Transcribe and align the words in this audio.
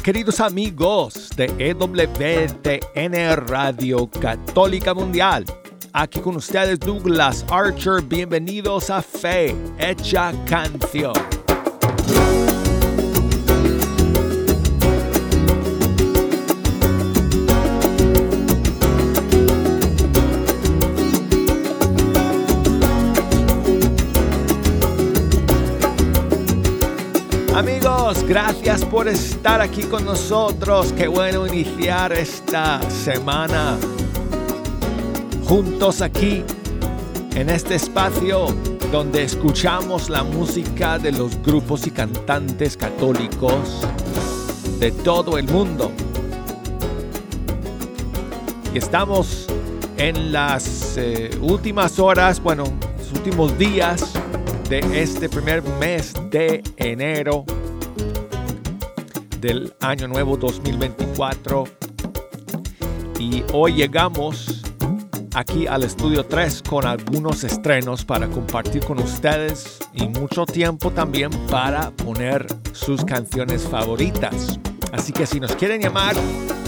Queridos 0.00 0.40
amigos 0.40 1.28
de 1.36 1.52
EWTN 1.58 3.46
Radio 3.46 4.08
Católica 4.08 4.94
Mundial. 4.94 5.44
Aquí 5.92 6.18
con 6.20 6.36
ustedes 6.36 6.78
Douglas 6.80 7.44
Archer. 7.50 8.02
Bienvenidos 8.02 8.88
a 8.88 9.02
Fe 9.02 9.54
Hecha 9.78 10.32
Canción. 10.46 11.41
Gracias 28.20 28.84
por 28.84 29.08
estar 29.08 29.62
aquí 29.62 29.84
con 29.84 30.04
nosotros. 30.04 30.92
Qué 30.92 31.08
bueno 31.08 31.46
iniciar 31.46 32.12
esta 32.12 32.78
semana 32.90 33.78
juntos 35.46 36.02
aquí 36.02 36.44
en 37.34 37.48
este 37.48 37.76
espacio 37.76 38.46
donde 38.90 39.22
escuchamos 39.22 40.10
la 40.10 40.22
música 40.24 40.98
de 40.98 41.12
los 41.12 41.42
grupos 41.42 41.86
y 41.86 41.90
cantantes 41.90 42.76
católicos 42.76 43.86
de 44.78 44.92
todo 44.92 45.38
el 45.38 45.48
mundo. 45.48 45.90
Y 48.74 48.78
estamos 48.78 49.46
en 49.96 50.32
las 50.32 50.98
eh, 50.98 51.30
últimas 51.40 51.98
horas, 51.98 52.42
bueno, 52.42 52.64
los 52.98 53.12
últimos 53.12 53.56
días 53.56 54.12
de 54.68 54.80
este 55.02 55.30
primer 55.30 55.62
mes 55.80 56.12
de 56.30 56.62
enero 56.76 57.46
del 59.42 59.74
año 59.80 60.06
nuevo 60.06 60.36
2024. 60.36 61.64
Y 63.18 63.42
hoy 63.52 63.74
llegamos 63.74 64.62
aquí 65.34 65.66
al 65.66 65.82
estudio 65.82 66.24
3 66.24 66.62
con 66.62 66.86
algunos 66.86 67.42
estrenos 67.42 68.04
para 68.04 68.28
compartir 68.28 68.84
con 68.84 69.00
ustedes 69.00 69.80
y 69.92 70.06
mucho 70.06 70.46
tiempo 70.46 70.92
también 70.92 71.30
para 71.50 71.90
poner 71.90 72.46
sus 72.72 73.04
canciones 73.04 73.64
favoritas. 73.64 74.60
Así 74.92 75.12
que 75.12 75.26
si 75.26 75.40
nos 75.40 75.56
quieren 75.56 75.82
llamar, 75.82 76.14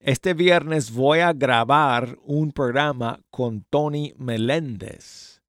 este 0.00 0.34
viernes 0.34 0.90
voy 0.90 1.20
a 1.20 1.32
grabar 1.32 2.18
un 2.22 2.52
programa 2.52 3.20
con 3.30 3.62
Tony 3.70 4.12
Meléndez. 4.18 5.40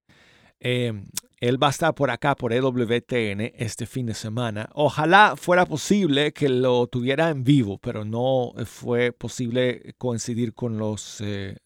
Em, 0.60 1.08
él 1.40 1.62
va 1.62 1.68
a 1.68 1.70
estar 1.70 1.94
por 1.94 2.10
acá, 2.10 2.36
por 2.36 2.52
EWTN, 2.52 3.54
este 3.56 3.86
fin 3.86 4.08
de 4.08 4.16
semana. 4.16 4.70
Ojalá 4.74 5.36
fuera 5.36 5.66
posible 5.66 6.34
que 6.34 6.50
lo 6.50 6.88
tuviera 6.88 7.30
en 7.30 7.44
vivo, 7.44 7.78
pero 7.78 8.04
no 8.04 8.54
fue 8.66 9.12
posible 9.12 9.94
coincidir 9.98 10.54
con, 10.54 10.78
los, 10.78 11.22
eh, 11.22 11.58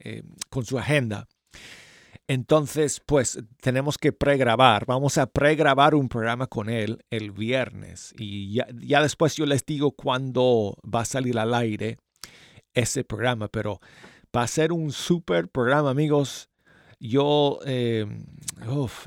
eh, 0.00 0.22
con, 0.50 0.64
su 0.64 0.78
agenda. 0.78 1.28
Entonces, 2.26 3.00
pues 3.04 3.38
tenemos 3.60 3.98
que 3.98 4.12
pregrabar. 4.12 4.84
Vamos 4.86 5.18
a 5.18 5.26
pregrabar 5.26 5.94
un 5.94 6.08
programa 6.08 6.48
con 6.48 6.70
él 6.70 7.04
el 7.10 7.30
viernes. 7.30 8.14
Y 8.18 8.54
ya, 8.54 8.66
ya 8.80 9.02
después 9.02 9.36
yo 9.36 9.46
les 9.46 9.64
digo 9.64 9.92
cuándo 9.92 10.76
va 10.82 11.02
a 11.02 11.04
salir 11.04 11.38
al 11.38 11.54
aire 11.54 11.98
ese 12.74 13.04
programa. 13.04 13.48
Pero 13.48 13.80
va 14.34 14.42
a 14.42 14.48
ser 14.48 14.72
un 14.72 14.92
super 14.92 15.48
programa, 15.48 15.90
amigos 15.90 16.48
yo 17.08 17.58
eh, 17.66 18.06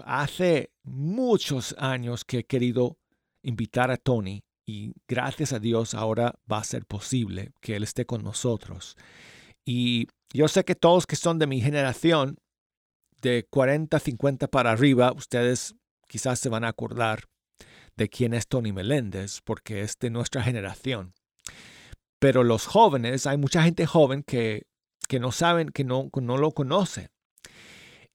hace 0.05 0.71
muchos 0.83 1.73
años 1.77 2.25
que 2.25 2.39
he 2.39 2.43
querido 2.43 2.97
invitar 3.41 3.89
a 3.89 3.95
Tony 3.95 4.43
y 4.65 4.93
gracias 5.07 5.53
a 5.53 5.59
Dios 5.59 5.93
ahora 5.93 6.35
va 6.51 6.57
a 6.57 6.63
ser 6.65 6.85
posible 6.85 7.53
que 7.61 7.77
él 7.77 7.83
esté 7.83 8.05
con 8.05 8.21
nosotros. 8.21 8.97
Y 9.63 10.07
yo 10.33 10.49
sé 10.49 10.65
que 10.65 10.75
todos 10.75 11.07
que 11.07 11.15
son 11.15 11.39
de 11.39 11.47
mi 11.47 11.61
generación, 11.61 12.37
de 13.21 13.47
40, 13.49 13.97
50 13.97 14.47
para 14.49 14.71
arriba, 14.71 15.13
ustedes 15.13 15.73
quizás 16.09 16.39
se 16.39 16.49
van 16.49 16.65
a 16.65 16.69
acordar 16.69 17.23
de 17.95 18.09
quién 18.09 18.33
es 18.33 18.47
Tony 18.47 18.73
Meléndez, 18.73 19.39
porque 19.45 19.81
es 19.81 19.97
de 19.99 20.09
nuestra 20.09 20.43
generación. 20.43 21.13
Pero 22.19 22.43
los 22.43 22.65
jóvenes, 22.65 23.25
hay 23.25 23.37
mucha 23.37 23.63
gente 23.63 23.85
joven 23.85 24.21
que, 24.21 24.63
que 25.07 25.21
no 25.21 25.31
saben, 25.31 25.69
que 25.69 25.85
no, 25.85 26.09
no 26.13 26.37
lo 26.37 26.51
conocen. 26.51 27.14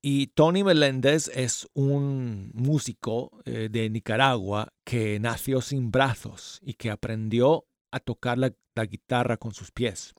Y 0.02 0.28
Tony 0.28 0.64
Meléndez 0.64 1.28
es 1.34 1.68
un 1.74 2.50
músico 2.54 3.42
eh, 3.44 3.68
de 3.70 3.90
Nicaragua 3.90 4.72
que 4.82 5.20
nació 5.20 5.60
sin 5.60 5.90
brazos 5.90 6.58
y 6.62 6.74
que 6.74 6.90
aprendió 6.90 7.66
a 7.90 8.00
tocar 8.00 8.38
la, 8.38 8.54
guitarra 8.86 9.36
con 9.36 9.52
sus 9.52 9.72
pies. 9.72 10.14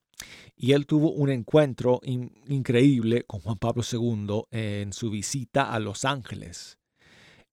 Y 0.55 0.73
él 0.73 0.85
tuvo 0.85 1.11
un 1.13 1.31
encuentro 1.31 1.99
increíble 2.03 3.23
con 3.23 3.39
Juan 3.39 3.57
Pablo 3.57 3.81
II 3.91 4.43
en 4.51 4.93
su 4.93 5.09
visita 5.09 5.73
a 5.73 5.79
Los 5.79 6.05
Ángeles 6.05 6.77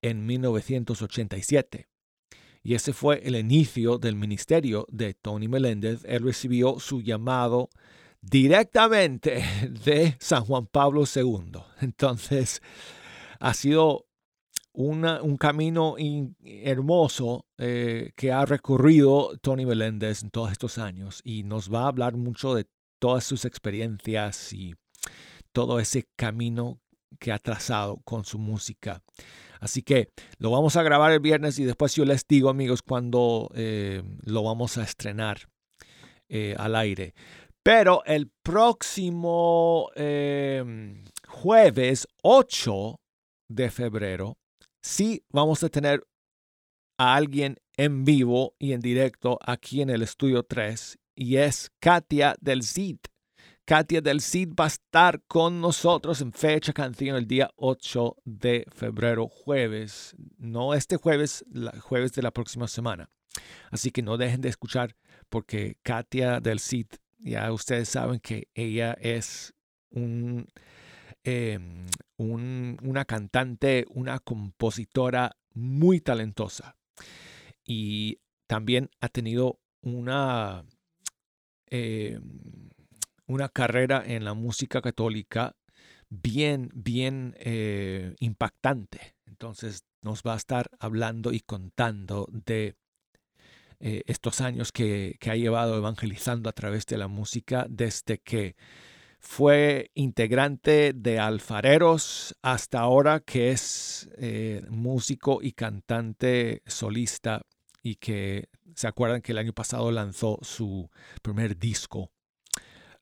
en 0.03 0.27
1987. 0.27 1.87
Y 2.63 2.75
ese 2.75 2.93
fue 2.93 3.27
el 3.27 3.37
inicio 3.37 3.97
del 3.97 4.17
ministerio 4.17 4.87
de 4.91 5.15
Tony 5.15 5.49
Meléndez. 5.49 6.05
Él 6.05 6.25
recibió 6.25 6.79
su 6.79 7.01
llamado 7.01 7.71
directamente 8.21 9.45
de 9.85 10.17
San 10.21 10.45
Juan 10.45 10.67
Pablo 10.67 11.05
II. 11.13 11.61
Entonces, 11.81 12.63
ha 13.41 13.55
sido 13.55 14.07
un 14.73 15.37
camino 15.39 15.97
hermoso 16.45 17.47
eh, 17.59 18.13
que 18.15 18.31
ha 18.31 18.45
recorrido 18.45 19.37
Tony 19.43 19.67
Meléndez 19.67 20.23
en 20.23 20.31
todos 20.31 20.53
estos 20.53 20.79
años 20.79 21.21
y 21.25 21.43
nos 21.43 21.73
va 21.73 21.83
a 21.83 21.89
hablar 21.89 22.17
mucho 22.17 22.55
de 22.55 22.67
todas 23.01 23.25
sus 23.25 23.45
experiencias 23.45 24.53
y 24.53 24.77
todo 25.53 25.81
ese 25.81 26.07
camino 26.15 26.81
que 27.19 27.33
ha 27.33 27.39
trazado 27.41 27.97
con 28.05 28.25
su 28.25 28.39
música. 28.39 29.03
Así 29.61 29.83
que 29.83 30.11
lo 30.39 30.53
vamos 30.53 30.77
a 30.77 30.85
grabar 30.85 31.11
el 31.11 31.21
viernes 31.21 31.59
y 31.59 31.65
después 31.65 31.97
yo 31.97 32.05
les 32.05 32.25
digo, 32.29 32.49
amigos, 32.49 32.83
cuando 32.83 33.51
eh, 33.55 34.03
lo 34.23 34.45
vamos 34.45 34.79
a 34.79 34.85
estrenar 34.85 35.49
eh, 36.29 36.55
al 36.57 36.77
aire. 36.77 37.15
Pero 37.69 38.03
el 38.07 38.31
próximo 38.43 39.91
em, 39.95 41.05
jueves 41.27 42.09
8 42.23 42.99
de 43.47 43.71
febrero, 43.71 44.39
sí 44.81 45.23
vamos 45.29 45.63
a 45.63 45.69
tener 45.69 46.03
a 46.99 47.15
alguien 47.15 47.59
en 47.77 48.07
vivo 48.07 48.55
y 48.59 48.73
en 48.73 48.81
directo 48.81 49.39
aquí 49.43 49.83
en 49.83 49.91
el 49.91 50.01
estudio 50.01 50.45
3 50.45 50.99
y 51.15 51.37
es 51.37 51.71
Katia 51.79 52.37
del 52.41 52.63
Cid. 52.63 53.01
Katia 53.67 54.01
del 54.01 54.23
Cid 54.23 54.55
va 54.59 54.65
a 54.65 54.69
estar 54.69 55.23
con 55.27 55.61
nosotros 55.61 56.23
en 56.23 56.33
fecha 56.33 56.73
canción 56.73 57.17
el 57.17 57.27
día 57.27 57.51
8 57.57 58.17
de 58.25 58.65
febrero, 58.75 59.29
jueves. 59.29 60.17
No 60.39 60.73
este 60.73 60.97
jueves, 60.97 61.45
el 61.53 61.69
jueves 61.81 62.13
de 62.13 62.23
la 62.23 62.31
próxima 62.31 62.67
semana. 62.67 63.11
Así 63.71 63.91
que 63.91 64.01
no 64.01 64.17
dejen 64.17 64.41
de 64.41 64.49
escuchar 64.49 64.97
porque 65.29 65.77
Katia 65.83 66.41
del 66.41 66.61
Cid, 66.61 66.87
ya 67.19 67.53
ustedes 67.53 67.89
saben 67.89 68.21
que 68.21 68.49
ella 68.55 68.97
es 69.01 69.55
un, 69.91 70.47
em, 71.25 71.87
una 72.17 73.05
cantante, 73.05 73.85
una 73.91 74.19
compositora 74.19 75.37
muy 75.55 76.01
talentosa. 76.01 76.77
Y 77.65 78.21
también 78.47 78.91
ha 79.01 79.09
tenido 79.09 79.61
una... 79.83 80.65
Em, 81.71 82.69
una 83.29 83.51
carrera 83.51 84.03
en 84.05 84.25
la 84.25 84.35
música 84.35 84.81
católica 84.81 85.55
bien, 86.09 86.71
bien 86.75 87.35
eh, 87.39 88.15
impactante. 88.21 89.17
Entonces 89.27 89.85
nos 90.03 90.23
va 90.23 90.35
a 90.35 90.39
estar 90.39 90.71
hablando 90.81 91.33
y 91.33 91.41
contando 91.41 92.27
de 92.33 92.77
eh, 93.81 94.03
estos 94.07 94.41
años 94.41 94.73
que, 94.73 95.17
ha 95.29 95.37
llevado 95.37 95.77
evangelizando 95.77 96.49
a 96.49 96.53
través 96.53 96.87
de 96.87 96.99
la 96.99 97.09
música 97.09 97.67
desde 97.69 98.19
que 98.19 98.57
fue 99.21 99.91
integrante 99.95 100.93
de 100.95 101.19
Alfareros 101.19 102.37
hasta 102.43 102.81
ahora 102.81 103.21
que 103.21 103.51
es 103.51 104.09
eh, 104.17 104.65
músico 104.69 105.41
y 105.43 105.53
cantante 105.53 106.63
solista 106.67 107.43
y 107.83 107.97
que 107.97 108.49
se 108.75 108.87
acuerdan 108.87 109.23
que 109.23 109.33
el 109.33 109.39
año 109.39 109.53
pasado 109.53 109.91
lanzó 109.91 110.39
su 110.43 110.91
primer 111.23 111.57
disco 111.59 112.11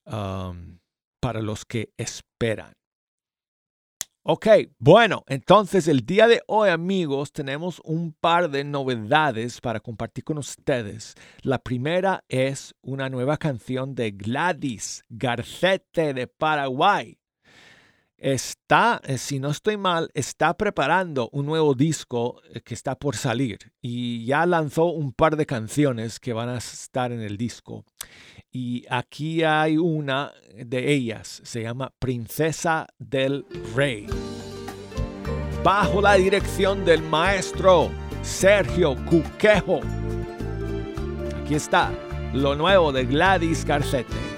para 0.04 1.40
los 1.40 1.64
que 1.64 1.92
esperan. 1.96 2.74
Ok, 4.28 4.48
bueno, 4.80 5.22
entonces 5.28 5.86
el 5.86 6.04
día 6.04 6.26
de 6.26 6.42
hoy 6.48 6.70
amigos 6.70 7.30
tenemos 7.30 7.80
un 7.84 8.12
par 8.12 8.50
de 8.50 8.64
novedades 8.64 9.60
para 9.60 9.78
compartir 9.78 10.24
con 10.24 10.36
ustedes. 10.36 11.14
La 11.42 11.60
primera 11.60 12.24
es 12.26 12.74
una 12.82 13.08
nueva 13.08 13.36
canción 13.36 13.94
de 13.94 14.10
Gladys 14.10 15.04
Garcete 15.08 16.12
de 16.12 16.26
Paraguay. 16.26 17.20
Está, 18.18 19.00
eh, 19.04 19.18
si 19.18 19.38
no 19.38 19.50
estoy 19.50 19.76
mal, 19.76 20.10
está 20.14 20.56
preparando 20.56 21.28
un 21.32 21.44
nuevo 21.44 21.74
disco 21.74 22.40
eh, 22.54 22.62
que 22.62 22.72
está 22.72 22.94
por 22.94 23.14
salir 23.14 23.58
y 23.82 24.24
ya 24.24 24.46
lanzó 24.46 24.86
un 24.86 25.12
par 25.12 25.36
de 25.36 25.44
canciones 25.44 26.18
que 26.18 26.32
van 26.32 26.48
a 26.48 26.56
estar 26.56 27.12
en 27.12 27.20
el 27.20 27.36
disco. 27.36 27.84
Y 28.50 28.86
aquí 28.88 29.42
hay 29.42 29.76
una 29.76 30.32
de 30.54 30.92
ellas, 30.92 31.42
se 31.44 31.62
llama 31.62 31.92
Princesa 31.98 32.86
del 32.98 33.44
Rey. 33.74 34.06
Bajo 35.62 36.00
la 36.00 36.14
dirección 36.14 36.86
del 36.86 37.02
maestro 37.02 37.90
Sergio 38.22 38.96
Cuquejo. 39.04 39.80
Aquí 41.42 41.54
está 41.54 41.92
lo 42.32 42.54
nuevo 42.54 42.92
de 42.92 43.04
Gladys 43.04 43.64
Garcete. 43.64 44.35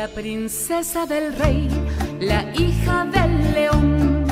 La 0.00 0.08
princesa 0.08 1.04
del 1.04 1.36
rey, 1.36 1.68
la 2.20 2.42
hija 2.54 3.04
del 3.04 3.52
león 3.52 4.24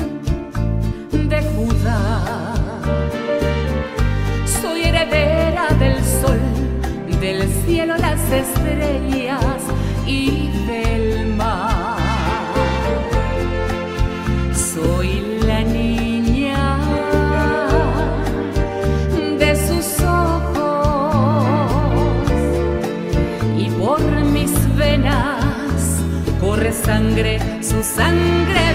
de 1.11 1.41
Judá. 1.53 2.55
Del 5.79 6.03
sol, 6.03 6.39
del 7.21 7.47
cielo 7.63 7.95
las 7.97 8.19
estrellas 8.31 9.61
y 10.05 10.49
su 27.61 27.83
sangre 27.83 28.68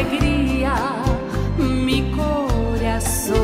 alegría 0.00 0.74
mi 1.58 2.10
corazón. 2.12 3.36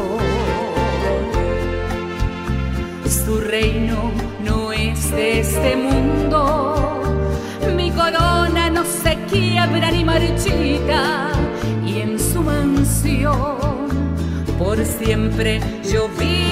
Su 3.07 3.41
reino 3.41 4.11
no 4.43 4.73
es 4.73 5.11
de 5.11 5.41
este 5.41 5.77
mundo, 5.77 7.03
mi 7.77 7.91
corona 7.91 8.71
no 8.71 8.85
se 8.85 9.17
quiebra 9.31 9.91
ni 9.91 10.05
marchita, 10.05 11.31
y 11.85 12.01
en 12.01 12.19
su 12.19 12.41
mansión 12.43 13.89
por 14.59 14.83
siempre 14.85 15.61
yo 15.93 16.09
viviré. 16.19 16.46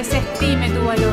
Desestime 0.00 0.70
tu 0.70 0.80
valor. 0.80 1.09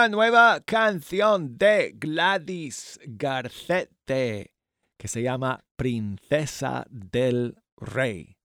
Una 0.00 0.08
nueva 0.08 0.60
canción 0.60 1.58
de 1.58 1.94
Gladys 1.94 2.98
Garcete 3.04 4.54
que 4.96 5.08
se 5.08 5.20
llama 5.20 5.62
Princesa 5.76 6.86
del 6.88 7.56
Rey. 7.76 8.38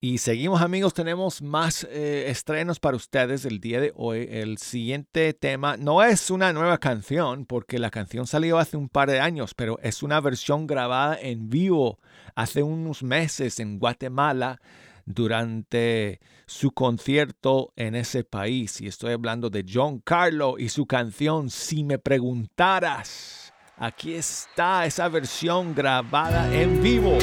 Y 0.00 0.18
seguimos 0.18 0.62
amigos, 0.62 0.94
tenemos 0.94 1.42
más 1.42 1.84
eh, 1.84 2.24
estrenos 2.28 2.80
para 2.80 2.96
ustedes 2.96 3.44
el 3.44 3.60
día 3.60 3.80
de 3.80 3.92
hoy. 3.94 4.26
El 4.28 4.58
siguiente 4.58 5.32
tema 5.32 5.76
no 5.76 6.02
es 6.02 6.28
una 6.28 6.52
nueva 6.52 6.78
canción 6.78 7.46
porque 7.46 7.78
la 7.78 7.90
canción 7.90 8.26
salió 8.26 8.58
hace 8.58 8.76
un 8.76 8.88
par 8.88 9.08
de 9.08 9.20
años, 9.20 9.54
pero 9.54 9.78
es 9.84 10.02
una 10.02 10.20
versión 10.20 10.66
grabada 10.66 11.16
en 11.20 11.48
vivo 11.48 12.00
hace 12.34 12.64
unos 12.64 13.04
meses 13.04 13.60
en 13.60 13.78
Guatemala 13.78 14.60
durante 15.04 16.18
su 16.46 16.72
concierto 16.72 17.72
en 17.76 17.94
ese 17.94 18.24
país. 18.24 18.80
Y 18.80 18.86
estoy 18.86 19.12
hablando 19.12 19.50
de 19.50 19.64
John 19.70 20.00
Carlo 20.00 20.56
y 20.58 20.68
su 20.68 20.86
canción 20.86 21.50
Si 21.50 21.84
me 21.84 21.98
preguntaras. 21.98 23.52
Aquí 23.76 24.14
está 24.14 24.86
esa 24.86 25.08
versión 25.08 25.74
grabada 25.74 26.52
en 26.54 26.82
vivo. 26.82 27.18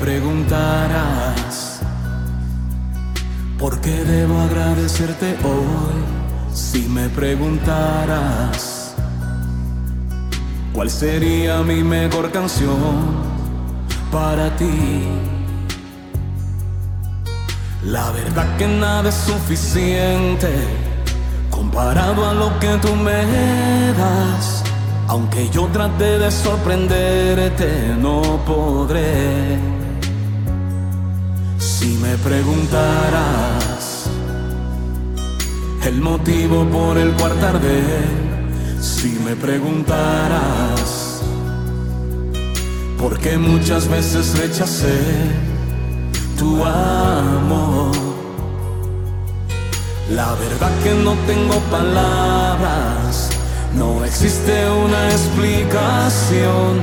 Preguntaras 0.00 1.80
por 3.58 3.80
qué 3.82 3.90
debo 3.90 4.40
agradecerte 4.40 5.36
hoy, 5.44 6.19
si 6.60 6.82
me 6.82 7.08
preguntaras 7.08 8.94
cuál 10.74 10.90
sería 10.90 11.62
mi 11.62 11.82
mejor 11.82 12.30
canción 12.30 12.96
para 14.12 14.54
ti, 14.56 15.08
la 17.82 18.10
verdad 18.12 18.56
que 18.58 18.68
nada 18.68 19.08
es 19.08 19.14
suficiente 19.14 20.50
comparado 21.50 22.28
a 22.28 22.34
lo 22.34 22.58
que 22.60 22.76
tú 22.82 22.94
me 22.94 23.22
das. 24.02 24.62
Aunque 25.08 25.48
yo 25.48 25.66
trate 25.72 26.18
de 26.18 26.30
sorprenderte, 26.30 27.96
no 27.98 28.22
podré. 28.46 29.58
Si 31.58 31.88
me 32.02 32.16
preguntaras 32.18 33.69
el 35.84 36.00
motivo 36.00 36.64
por 36.66 36.98
el 36.98 37.12
cual 37.12 37.32
tardé, 37.40 37.82
si 38.80 39.18
me 39.24 39.34
preguntaras 39.36 41.22
por 42.98 43.18
qué 43.18 43.38
muchas 43.38 43.88
veces 43.88 44.38
rechacé 44.38 44.98
tu 46.38 46.62
amor, 46.64 47.92
la 50.10 50.34
verdad 50.34 50.70
que 50.82 50.94
no 50.94 51.14
tengo 51.26 51.54
palabras. 51.70 53.30
No 53.74 54.04
existe 54.04 54.68
una 54.68 55.10
explicación, 55.10 56.80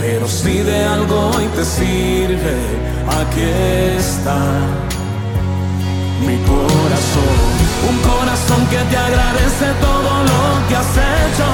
pero 0.00 0.26
si 0.26 0.58
de 0.58 0.84
algo 0.84 1.30
hoy 1.30 1.46
te 1.54 1.64
sirve, 1.64 2.56
aquí 3.20 3.42
está 3.96 4.36
mi 6.26 6.36
corazón. 6.38 7.53
Un 7.88 7.96
corazón 8.10 8.66
que 8.70 8.78
te 8.90 8.96
agradece 8.96 9.66
todo 9.80 10.10
lo 10.30 10.68
que 10.68 10.76
has 10.76 10.92
hecho. 11.12 11.48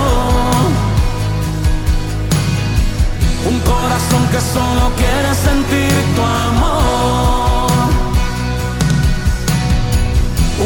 Un 3.51 3.59
corazón 3.61 4.23
que 4.33 4.41
solo 4.41 4.93
quiere 4.97 5.35
sentir 5.35 5.93
tu 6.17 6.23
amor. 6.49 7.71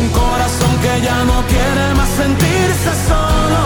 Un 0.01 0.09
corazón 0.09 0.73
que 0.83 1.01
ya 1.03 1.25
no 1.25 1.41
quiere 1.47 1.95
más 1.95 2.09
sentirse 2.09 2.91
solo, 3.09 3.63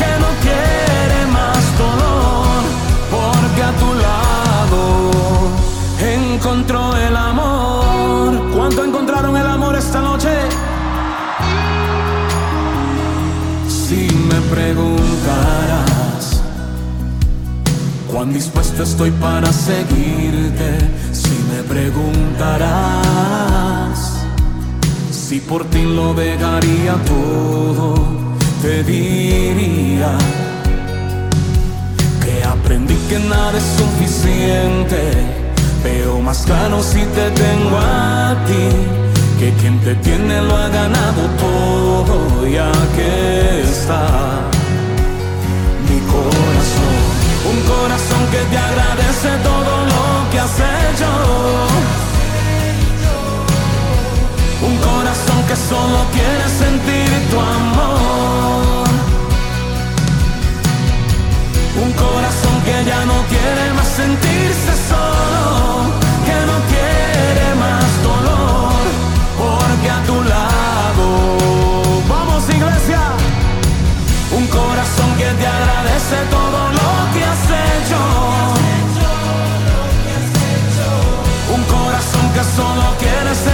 que 0.00 0.10
no 0.22 0.30
quiere 0.46 1.26
más 1.38 1.60
dolor, 1.76 2.60
porque 3.10 3.62
a 3.62 3.72
tu 3.82 3.90
lado 4.06 4.80
encontró 6.16 6.96
el 6.96 7.16
amor. 7.16 8.30
¿Cuánto 8.54 8.84
encontraron 8.84 9.36
el 9.36 9.46
amor 9.46 9.74
esta 9.76 10.00
noche? 10.00 10.19
Preguntarás 14.50 16.42
cuán 18.10 18.32
dispuesto 18.32 18.82
estoy 18.82 19.10
para 19.12 19.52
seguirte, 19.52 20.78
si 21.12 21.30
me 21.50 21.62
preguntarás 21.68 23.30
si 25.30 25.38
por 25.38 25.64
ti 25.66 25.84
lo 25.84 26.12
dejaría 26.12 26.94
todo, 27.06 27.94
te 28.62 28.82
diría 28.82 30.18
que 32.24 32.42
aprendí 32.42 32.96
que 33.08 33.20
nada 33.20 33.56
es 33.56 33.64
suficiente. 33.78 34.98
Veo 35.84 36.20
más 36.20 36.38
claro 36.38 36.82
si 36.82 37.04
te 37.16 37.30
tengo 37.30 37.78
a 37.78 38.34
ti, 38.48 38.70
que 39.40 39.50
quien 39.54 39.80
te 39.80 39.94
tiene 39.94 40.42
lo 40.42 40.54
ha 40.54 40.68
ganado 40.68 41.22
todo 41.46 42.46
y 42.46 42.58
aquí 42.58 43.12
está 43.72 44.04
mi 45.88 45.98
corazón. 46.14 46.94
Un 47.50 47.58
corazón 47.72 48.22
que 48.32 48.40
te 48.50 48.58
agradece 48.68 49.30
todo 49.50 49.72
lo 49.92 50.30
que 50.30 50.38
has 50.44 50.56
hecho. 50.74 51.10
Un 54.68 54.76
corazón 54.88 55.38
que 55.48 55.56
solo 55.70 55.98
quiere 56.16 56.46
sentir 56.62 57.10
tu 57.30 57.36
amor. 57.40 58.88
Un 61.82 61.92
corazón 62.04 62.56
que 62.66 62.76
ya 62.90 63.00
no 63.06 63.18
quiere 63.32 63.64
más 63.72 63.88
sentirse 64.00 64.72
solo, 64.90 66.09
agradece 76.10 76.30
todo 76.30 76.70
lo 76.70 77.12
que 77.12 77.24
has 77.24 77.44
hecho. 77.44 78.00
Un 81.54 81.62
corazón 81.64 82.32
que 82.34 82.44
solo 82.44 82.96
quiere 82.98 83.34
sentir 83.34 83.49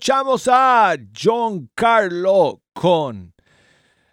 Escuchamos 0.00 0.48
a 0.50 0.96
John 1.14 1.70
Carlo 1.74 2.62
con 2.72 3.34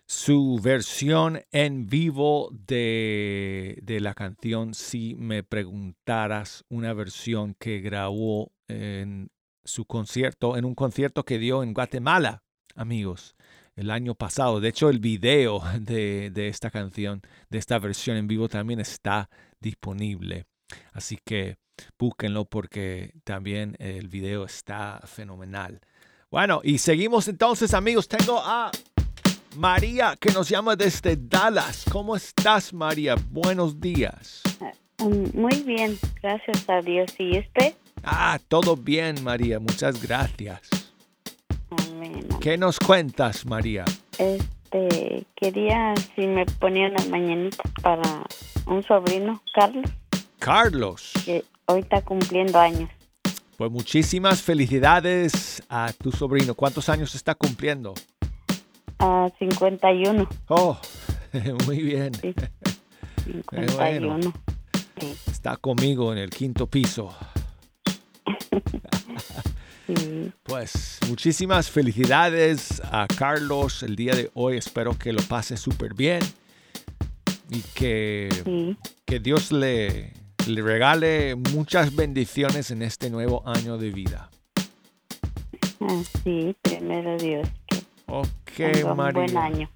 su 0.06 0.60
versión 0.62 1.40
en 1.54 1.88
vivo 1.88 2.50
de, 2.52 3.80
de, 3.82 4.02
la 4.02 4.14
canción 4.14 4.74
Si 4.74 5.16
me 5.16 5.44
preguntaras, 5.44 6.66
una 6.68 6.92
versión 6.92 7.56
que 7.58 7.80
grabó 7.80 8.52
en 8.68 9.30
su 9.64 9.86
concierto, 9.86 10.58
en 10.58 10.66
un 10.66 10.76
concierto 10.76 11.24
que 11.24 11.40
dio 11.40 11.64
en 11.64 11.74
Guatemala, 11.74 12.44
amigos, 12.76 13.38
el 13.78 13.90
año 13.90 14.14
pasado. 14.14 14.60
De 14.60 14.68
hecho, 14.68 14.90
el 14.90 15.00
video 15.00 15.62
de, 15.80 16.32
de 16.32 16.50
esta 16.50 16.70
canción, 16.70 17.22
de 17.50 17.60
esta 17.60 17.80
versión 17.80 18.18
en 18.18 18.28
vivo 18.28 18.50
también 18.50 18.82
está 18.82 19.30
disponible. 19.62 20.48
Así 20.92 21.18
que 21.24 21.56
búsquenlo 21.98 22.46
porque 22.46 23.14
también 23.24 23.76
el 23.80 24.08
video 24.08 24.46
está 24.46 25.02
fenomenal. 25.06 25.82
Bueno, 26.30 26.62
y 26.64 26.78
seguimos 26.80 27.28
entonces 27.28 27.74
amigos. 27.74 28.08
Tengo 28.08 28.40
a 28.40 28.72
María 29.56 30.16
que 30.20 30.32
nos 30.32 30.50
llama 30.50 30.76
desde 30.76 31.18
Dallas. 31.18 31.86
¿Cómo 31.92 32.16
estás 32.16 32.74
María? 32.74 33.16
Buenos 33.30 33.80
días. 33.80 34.44
Mm, 35.00 35.40
Muy 35.40 35.64
bien, 35.64 35.98
gracias 36.22 36.70
a 36.70 36.82
Dios. 36.82 37.14
¿Y 37.18 37.40
usted? 37.40 37.74
Ah, 38.04 38.40
todo 38.48 38.76
bien 38.76 39.24
María. 39.24 39.60
Muchas 39.60 40.02
gracias. 40.02 40.62
Amén. 41.70 42.28
¿Qué 42.42 42.58
nos 42.58 42.80
cuentas 42.80 43.46
María? 43.46 43.86
Este, 44.18 45.26
quería 45.36 45.94
si 46.16 46.28
me 46.28 46.46
ponía 46.46 46.88
una 46.90 47.06
mañanita 47.06 47.64
para 47.82 48.26
un 48.66 48.84
sobrino, 48.84 49.42
Carlos, 49.54 49.86
Carlos. 50.40 51.12
que 51.26 51.44
hoy 51.66 51.82
está 51.82 52.02
cumpliendo 52.02 52.60
años. 52.60 52.90
Pues 53.58 53.72
muchísimas 53.72 54.42
felicidades 54.42 55.64
a 55.68 55.92
tu 55.92 56.12
sobrino. 56.12 56.54
¿Cuántos 56.54 56.90
años 56.90 57.16
está 57.16 57.34
cumpliendo? 57.34 57.94
A 59.00 59.30
51. 59.40 60.30
Oh, 60.50 60.78
muy 61.66 61.82
bien. 61.82 62.14
Sí. 62.14 62.34
51. 63.52 64.34
Sí, 65.00 65.16
Está 65.28 65.58
conmigo 65.58 66.12
en 66.14 66.20
el 66.20 66.30
quinto 66.30 66.68
piso. 66.68 67.16
sí. 69.88 70.32
Pues 70.44 71.00
muchísimas 71.10 71.70
felicidades 71.70 72.82
a 72.92 73.08
Carlos 73.08 73.84
el 73.84 73.96
día 73.96 74.14
de 74.14 74.30
hoy. 74.34 74.58
Espero 74.58 74.98
que 74.98 75.14
lo 75.14 75.22
pase 75.24 75.58
súper 75.58 75.94
bien 75.94 76.22
y 77.50 77.62
que, 77.74 78.76
que 79.06 79.20
Dios 79.20 79.52
le, 79.52 80.14
le 80.48 80.62
regale 80.62 81.36
muchas 81.36 81.96
bendiciones 81.96 82.72
en 82.72 82.82
este 82.82 83.10
nuevo 83.10 83.44
año 83.46 83.78
de 83.78 83.92
vida. 83.92 84.30
Sí, 86.24 86.56
primero 86.62 87.18
Dios. 87.18 87.48
Que 88.46 88.82
Ok, 88.82 88.86
un 88.86 88.96
buen 88.98 89.14
María. 89.14 89.42
año. 89.44 89.70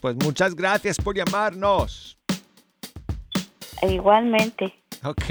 Pues 0.00 0.16
muchas 0.16 0.54
gracias 0.54 0.96
por 0.98 1.16
llamarnos. 1.16 2.18
Igualmente. 3.82 4.74
Ok, 5.02 5.24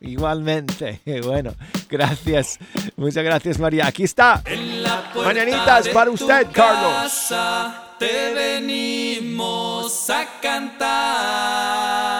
igualmente. 0.00 1.00
Bueno, 1.24 1.54
gracias. 1.88 2.58
Muchas 2.96 3.24
gracias, 3.24 3.58
María. 3.58 3.86
Aquí 3.86 4.04
está. 4.04 4.42
En 4.46 4.82
la 4.82 5.12
puerta 5.12 5.32
Mañanitas 5.34 5.88
para 5.88 6.10
usted, 6.10 6.46
Carlos. 6.52 6.92
casa 6.92 7.94
Te 7.98 8.32
venimos 8.34 10.10
a 10.10 10.26
cantar. 10.40 12.15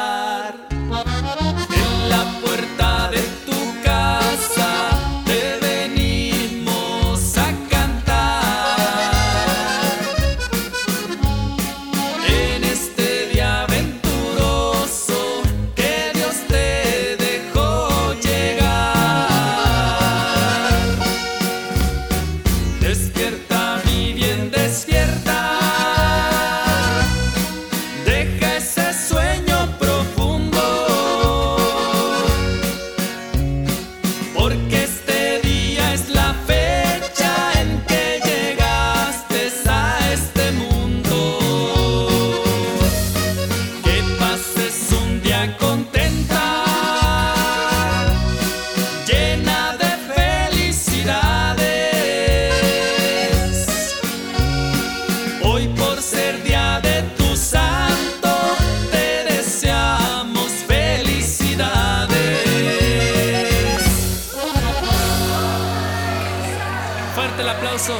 Fuerte 67.16 67.40
el 67.40 67.48
aplauso, 67.48 67.94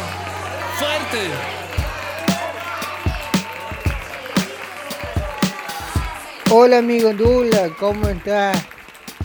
fuerte. 0.78 1.30
Hola 6.50 6.76
amigo 6.76 7.14
Dula, 7.14 7.70
¿cómo 7.80 8.10
estás? 8.10 8.62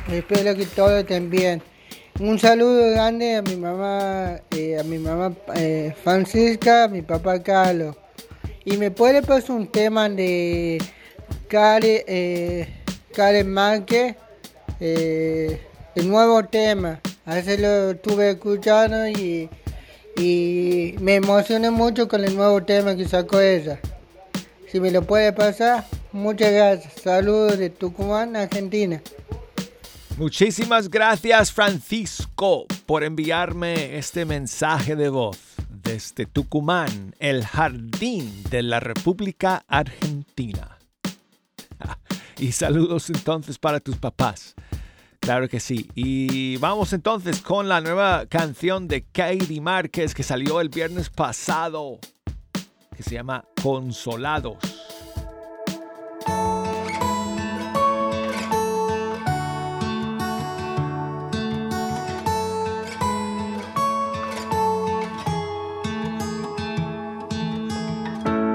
Espero 0.10 0.56
que 0.56 0.66
todo 0.66 1.00
estén 1.00 1.30
bien. 1.30 1.62
Un 2.22 2.40
saludo 2.40 2.90
grande 2.92 3.36
a 3.36 3.42
mi 3.42 3.58
mamá, 3.58 4.40
eh, 4.52 4.80
a 4.80 4.84
mi 4.84 4.98
mamá 4.98 5.34
eh, 5.56 5.94
Francisca, 6.06 6.86
a 6.86 6.88
mi 6.88 7.02
papá 7.02 7.44
Carlos. 7.44 7.98
Y 8.64 8.78
me 8.78 8.92
puede 8.92 9.22
pasar 9.22 9.52
un 9.52 9.68
tema 9.68 10.08
de 10.08 10.82
Karen, 11.50 12.02
eh, 12.08 12.82
Karen 13.14 13.54
eh, 14.80 15.62
el 15.96 16.08
nuevo 16.10 16.46
tema. 16.46 17.02
Hace 17.26 17.58
lo 17.58 17.92
estuve 17.92 18.30
escuchando 18.32 19.06
y, 19.10 19.50
y 20.22 20.96
me 21.00 21.16
emocioné 21.16 21.72
mucho 21.72 22.08
con 22.08 22.24
el 22.24 22.36
nuevo 22.36 22.62
tema 22.64 22.96
que 22.96 23.08
sacó 23.08 23.40
ella. 23.40 23.80
Si 24.72 24.80
me 24.80 24.92
lo 24.92 25.02
puede 25.02 25.34
pasar, 25.34 25.86
muchas 26.12 26.52
gracias. 26.52 26.94
Saludos 27.02 27.58
de 27.58 27.70
Tucumán, 27.70 28.36
Argentina. 28.36 29.02
Muchísimas 30.18 30.90
gracias, 30.90 31.52
Francisco, 31.52 32.68
por 32.86 33.04
enviarme 33.04 33.98
este 33.98 34.26
mensaje 34.26 34.96
de 34.96 35.10
voz 35.10 35.40
desde 35.70 36.28
Tucumán, 36.28 37.16
el 37.20 37.44
jardín 37.44 38.44
de 38.50 38.62
la 38.62 38.80
República 38.80 39.64
Argentina. 39.68 40.78
Y 42.38 42.54
saludos 42.54 43.08
entonces 43.12 43.60
para 43.60 43.80
tus 43.80 43.98
papás. 43.98 44.56
Claro 45.22 45.48
que 45.48 45.60
sí. 45.60 45.88
Y 45.94 46.58
vamos 46.58 46.94
entonces 46.94 47.42
con 47.42 47.70
la 47.70 47.80
nueva 47.80 48.26
canción 48.26 48.88
de 48.88 49.04
Katie 49.04 49.62
Márquez 49.62 50.16
que 50.16 50.24
salió 50.24 50.60
el 50.60 50.70
viernes 50.70 51.12
pasado, 51.12 52.00
que 52.98 53.04
se 53.04 53.12
llama 53.12 53.46
Consolados. 53.62 54.58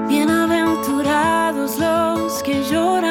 Bienaventurados 0.09 1.79
los 1.79 2.43
que 2.43 2.61
lloran, 2.63 3.06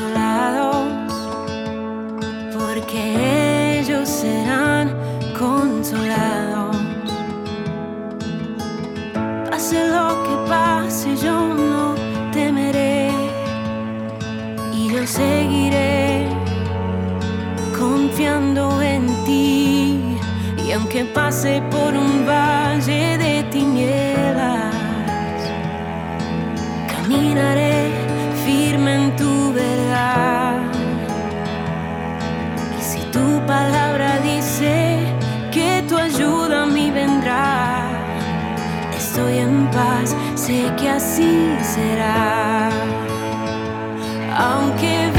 consolados, 0.00 0.86
porque 2.56 3.80
ellos 3.80 4.08
serán 4.08 4.94
consolados. 5.38 6.76
Pase 9.50 9.88
lo 9.88 10.22
que 10.22 10.48
pase, 10.48 11.16
yo 11.16 11.54
no 11.54 11.94
temeré 12.32 13.10
y 14.72 14.88
yo 14.88 15.06
seguiré 15.06 16.26
confiando 17.78 18.80
en 18.80 19.06
ti. 19.24 20.16
Y 20.66 20.72
aunque 20.72 21.04
pase 21.04 21.62
por 21.70 21.94
un 21.94 22.26
valle 22.26 23.18
de 23.18 23.42
tinieblas, 23.50 24.74
caminaré 26.88 27.79
palabra 33.50 34.20
dice 34.20 34.72
que 35.50 35.82
tu 35.88 35.98
ayuda 35.98 36.62
a 36.62 36.66
mí 36.66 36.88
vendrá. 36.92 37.48
Estoy 38.96 39.38
en 39.38 39.68
paz, 39.72 40.14
sé 40.36 40.72
que 40.78 40.88
así 40.88 41.32
será. 41.60 42.70
Aunque 44.46 45.10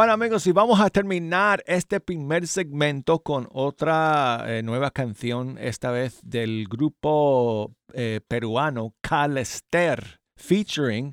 Bueno 0.00 0.14
amigos, 0.14 0.46
y 0.46 0.52
vamos 0.52 0.80
a 0.80 0.88
terminar 0.88 1.62
este 1.66 2.00
primer 2.00 2.46
segmento 2.46 3.18
con 3.18 3.46
otra 3.52 4.46
eh, 4.46 4.62
nueva 4.62 4.90
canción, 4.92 5.58
esta 5.60 5.90
vez 5.90 6.20
del 6.22 6.68
grupo 6.70 7.74
eh, 7.92 8.22
peruano 8.26 8.94
Calester, 9.02 10.22
featuring 10.36 11.12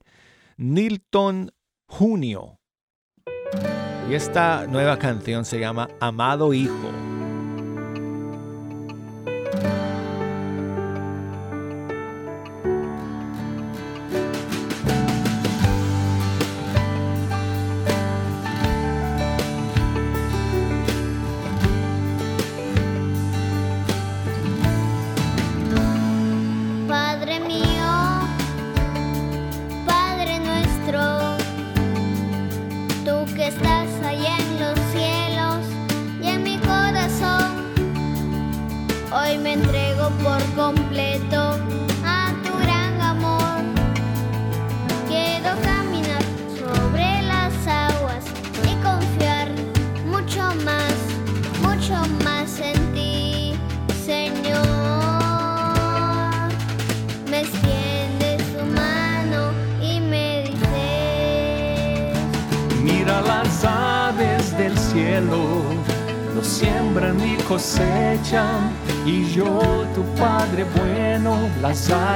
Nilton 0.55 1.51
Junio. 1.85 2.61
Y 4.09 4.13
esta 4.13 4.65
nueva 4.67 4.97
canción 4.97 5.43
se 5.43 5.59
llama 5.59 5.89
Amado 5.99 6.53
Hijo. 6.53 6.89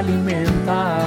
alimenta. 0.01 0.97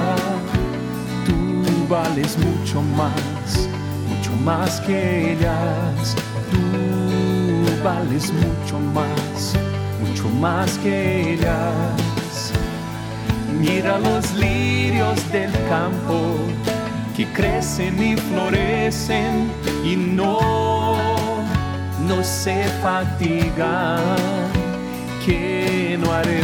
Tú 1.25 1.87
vales 1.89 2.37
mucho 2.37 2.81
más, 2.81 3.69
mucho 4.09 4.31
más 4.43 4.79
que 4.81 5.33
ellas. 5.33 6.15
Tú 6.51 7.83
vales 7.83 8.31
mucho 8.33 8.79
más, 8.93 9.55
mucho 10.01 10.29
más 10.29 10.77
que 10.79 11.33
ellas. 11.33 12.53
Mira 13.59 13.99
los 13.99 14.33
lirios 14.35 15.19
del 15.31 15.51
campo 15.69 16.37
que 17.15 17.25
crecen 17.33 18.01
y 18.01 18.15
florecen 18.15 19.51
y 19.83 19.95
no, 19.95 20.39
no 22.07 22.23
se 22.23 22.63
fatigan. 22.81 23.99
Que 25.25 25.97
no 25.99 26.13
haré 26.13 26.43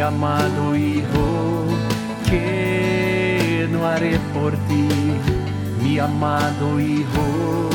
amado 0.00 0.76
hijo 0.76 1.64
que 2.28 3.68
no 3.70 3.86
haré 3.86 4.18
por 4.32 4.52
ti, 4.68 4.88
mi 5.82 5.98
amado 5.98 6.78
hijo. 6.80 7.67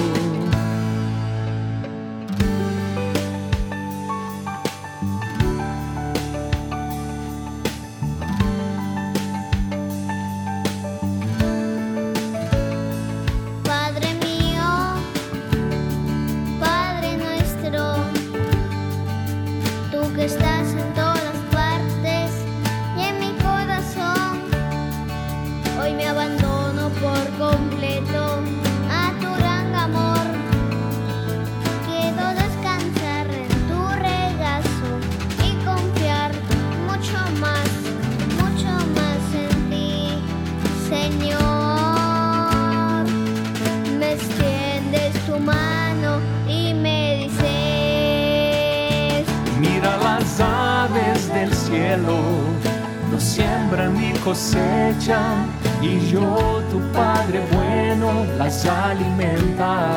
Y 55.82 56.00
yo, 56.12 56.62
tu 56.72 56.80
Padre 56.94 57.42
bueno, 57.52 58.26
las 58.38 58.66
alimenta. 58.66 59.90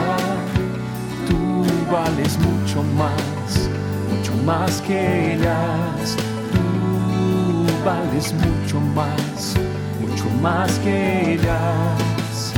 Tú 1.29 1.65
vales 1.93 2.39
mucho 2.39 2.83
más, 2.83 3.69
mucho 4.11 4.33
más 4.45 4.81
que 4.83 5.35
ellas. 5.35 6.17
Tú 6.53 7.85
vales 7.85 8.35
mucho 8.35 8.81
más, 8.81 9.55
mucho 10.01 10.25
más 10.41 10.73
que 10.81 11.35
ellas. 11.35 12.53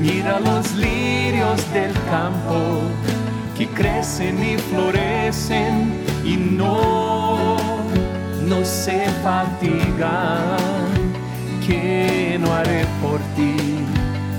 Mira 0.00 0.40
los 0.40 0.74
lirios 0.74 1.72
del 1.72 1.92
campo 2.10 2.80
que 3.56 3.68
crecen 3.68 4.42
y 4.42 4.56
florecen 4.58 6.02
y 6.24 6.36
no, 6.36 7.56
no 8.48 8.64
se 8.64 9.06
fatigan. 9.22 10.75
Que 11.66 12.38
no 12.38 12.54
haré 12.54 12.86
por 13.02 13.18
ti, 13.34 13.56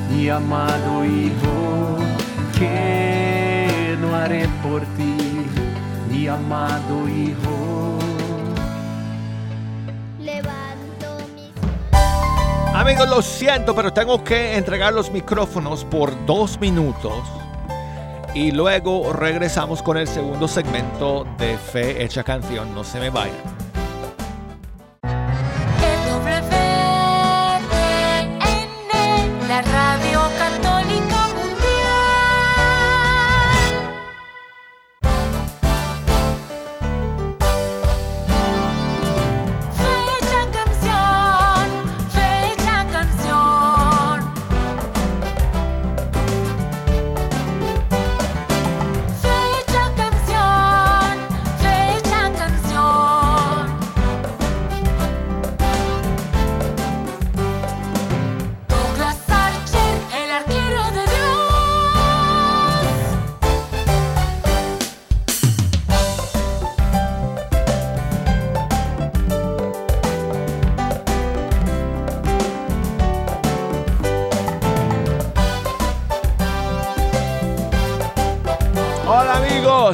mi 0.10 0.30
amado 0.30 1.04
hijo? 1.04 1.98
Que 2.58 3.98
no 4.00 4.16
haré 4.16 4.48
por 4.64 4.82
ti, 4.96 5.18
mi 6.10 6.26
amado 6.30 7.06
hijo? 7.10 8.00
Levanto 10.22 11.18
mis 11.36 11.52
Amigos, 12.74 13.10
lo 13.10 13.22
siento, 13.22 13.76
pero 13.76 13.92
tengo 13.92 14.24
que 14.24 14.56
entregar 14.56 14.94
los 14.94 15.12
micrófonos 15.12 15.84
por 15.84 16.26
dos 16.26 16.58
minutos. 16.62 17.24
Y 18.34 18.52
luego 18.54 19.12
regresamos 19.12 19.84
con 19.84 19.98
el 19.98 20.08
segundo 20.08 20.48
segmento 20.48 21.26
de 21.38 21.58
Fe 21.58 22.02
Hecha 22.06 22.24
Canción. 22.24 22.74
No 22.74 22.86
se 22.86 23.02
me 23.02 23.10
vayan. 23.10 23.57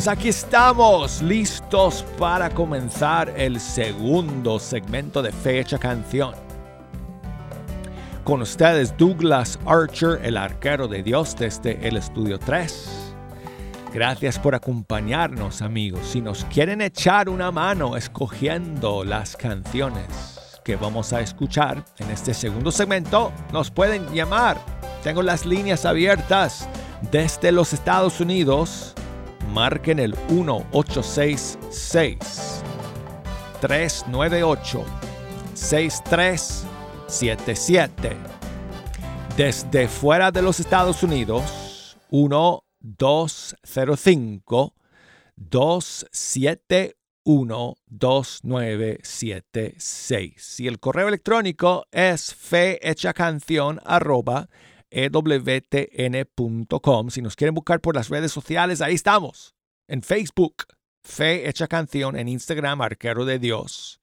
Amigos, 0.03 0.07
aquí 0.07 0.29
estamos 0.29 1.21
listos 1.21 2.03
para 2.17 2.49
comenzar 2.49 3.33
el 3.37 3.59
segundo 3.59 4.59
segmento 4.59 5.21
de 5.21 5.31
Fecha 5.31 5.77
Canción. 5.77 6.33
Con 8.23 8.41
ustedes 8.41 8.95
Douglas 8.97 9.59
Archer, 9.65 10.19
el 10.23 10.37
arquero 10.37 10.87
de 10.87 11.03
Dios 11.03 11.35
desde 11.37 11.87
el 11.87 11.97
estudio 11.97 12.37
3. 12.39 13.15
Gracias 13.93 14.39
por 14.39 14.55
acompañarnos 14.55 15.61
amigos. 15.61 16.07
Si 16.07 16.21
nos 16.21 16.45
quieren 16.45 16.81
echar 16.81 17.29
una 17.29 17.51
mano 17.51 17.95
escogiendo 17.95 19.03
las 19.03 19.37
canciones 19.37 20.49
que 20.63 20.75
vamos 20.75 21.13
a 21.13 21.21
escuchar 21.21 21.85
en 21.99 22.09
este 22.09 22.33
segundo 22.33 22.71
segmento, 22.71 23.31
nos 23.51 23.69
pueden 23.69 24.07
llamar. 24.13 24.57
Tengo 25.03 25.21
las 25.21 25.45
líneas 25.45 25.85
abiertas 25.85 26.67
desde 27.11 27.51
los 27.51 27.73
Estados 27.73 28.19
Unidos. 28.19 28.95
Marquen 29.51 29.99
el 29.99 30.15
1866 30.29 32.63
398 33.61 34.85
6377. 35.53 38.17
Desde 39.37 39.87
fuera 39.87 40.31
de 40.31 40.41
los 40.41 40.59
Estados 40.59 41.03
Unidos, 41.03 41.95
1205 42.11 44.73
271 45.35 47.75
2976. 47.87 50.59
Y 50.59 50.67
el 50.67 50.79
correo 50.79 51.07
electrónico 51.07 51.85
es 51.91 52.35
fehechacanción 52.35 53.79
arroba 53.85 54.49
ewtn.com. 54.93 56.69
Si 57.09 57.21
nos 57.21 57.35
quieren 57.35 57.55
buscar 57.55 57.81
por 57.81 57.95
las 57.95 58.09
redes 58.09 58.31
sociales, 58.31 58.79
ahí 58.81 58.93
estamos. 58.93 59.55
En 59.87 60.01
Facebook, 60.03 60.65
Fe 61.01 61.49
Hecha 61.49 61.67
Canción, 61.67 62.15
en 62.17 62.27
Instagram, 62.27 62.81
Arquero 62.81 63.25
de 63.25 63.39
Dios. 63.39 63.99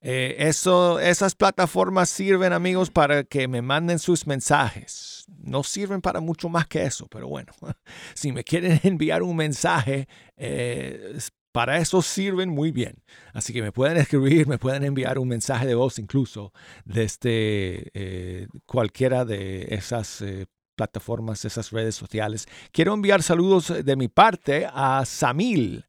Eh, 0.00 0.36
eso, 0.48 0.98
esas 0.98 1.34
plataformas 1.36 2.08
sirven, 2.08 2.52
amigos, 2.52 2.90
para 2.90 3.22
que 3.22 3.46
me 3.46 3.62
manden 3.62 3.98
sus 4.00 4.26
mensajes. 4.26 5.24
No 5.38 5.62
sirven 5.62 6.00
para 6.00 6.20
mucho 6.20 6.48
más 6.48 6.66
que 6.66 6.82
eso, 6.84 7.06
pero 7.08 7.28
bueno, 7.28 7.52
si 8.14 8.32
me 8.32 8.42
quieren 8.42 8.80
enviar 8.82 9.22
un 9.22 9.36
mensaje, 9.36 10.08
eh, 10.36 11.18
para 11.52 11.78
eso 11.78 12.02
sirven 12.02 12.48
muy 12.48 12.72
bien. 12.72 13.02
Así 13.32 13.52
que 13.52 13.62
me 13.62 13.72
pueden 13.72 13.98
escribir, 13.98 14.46
me 14.46 14.58
pueden 14.58 14.84
enviar 14.84 15.18
un 15.18 15.28
mensaje 15.28 15.66
de 15.66 15.74
voz 15.74 15.98
incluso 15.98 16.52
desde 16.84 17.90
eh, 17.94 18.48
cualquiera 18.66 19.24
de 19.24 19.74
esas 19.74 20.22
eh, 20.22 20.46
plataformas, 20.74 21.44
esas 21.44 21.70
redes 21.70 21.94
sociales. 21.94 22.46
Quiero 22.72 22.94
enviar 22.94 23.22
saludos 23.22 23.72
de 23.84 23.96
mi 23.96 24.08
parte 24.08 24.66
a 24.72 25.04
Samil, 25.04 25.84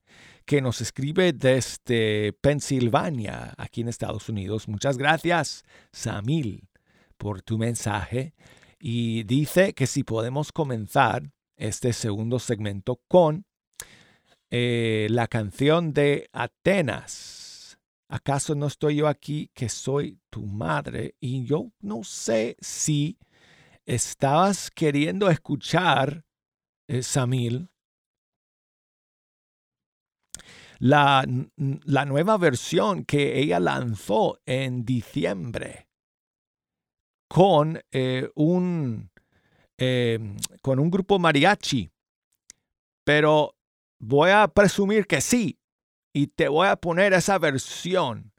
que 0.45 0.61
nos 0.61 0.81
escribe 0.81 1.31
desde 1.31 2.33
Pensilvania, 2.33 3.53
aquí 3.57 3.81
en 3.81 3.87
Estados 3.87 4.27
Unidos. 4.27 4.67
Muchas 4.67 4.97
gracias, 4.97 5.63
Samil, 5.93 6.67
por 7.17 7.41
tu 7.41 7.57
mensaje. 7.57 8.35
Y 8.79 9.23
dice 9.23 9.73
que 9.73 9.87
si 9.87 10.03
podemos 10.03 10.51
comenzar 10.51 11.31
este 11.55 11.93
segundo 11.93 12.39
segmento 12.39 12.99
con 13.07 13.45
eh, 14.55 15.07
la 15.09 15.27
canción 15.27 15.93
de 15.93 16.29
Atenas. 16.31 17.79
¿Acaso 18.07 18.53
no 18.53 18.67
estoy 18.67 18.97
yo 18.97 19.07
aquí 19.07 19.49
que 19.55 19.67
soy 19.67 20.19
tu 20.29 20.45
madre? 20.45 21.15
Y 21.19 21.43
yo 21.43 21.71
no 21.79 22.03
sé 22.03 22.55
si 22.59 23.17
estabas 23.87 24.69
queriendo 24.69 25.31
escuchar, 25.31 26.23
eh, 26.87 27.01
Samil, 27.01 27.71
la, 30.77 31.25
la 31.55 32.05
nueva 32.05 32.37
versión 32.37 33.05
que 33.05 33.39
ella 33.39 33.59
lanzó 33.59 34.39
en 34.45 34.85
diciembre 34.85 35.87
con 37.27 37.81
eh, 37.91 38.29
un 38.35 39.09
eh, 39.79 40.19
con 40.61 40.77
un 40.77 40.91
grupo 40.91 41.17
mariachi. 41.17 41.89
Pero 43.03 43.55
voy 44.03 44.31
a 44.31 44.47
presumir 44.47 45.07
que 45.07 45.21
sí. 45.21 45.59
Y 46.13 46.27
te 46.27 46.47
voy 46.47 46.67
a 46.67 46.75
poner 46.75 47.13
esa 47.13 47.39
versión 47.39 48.33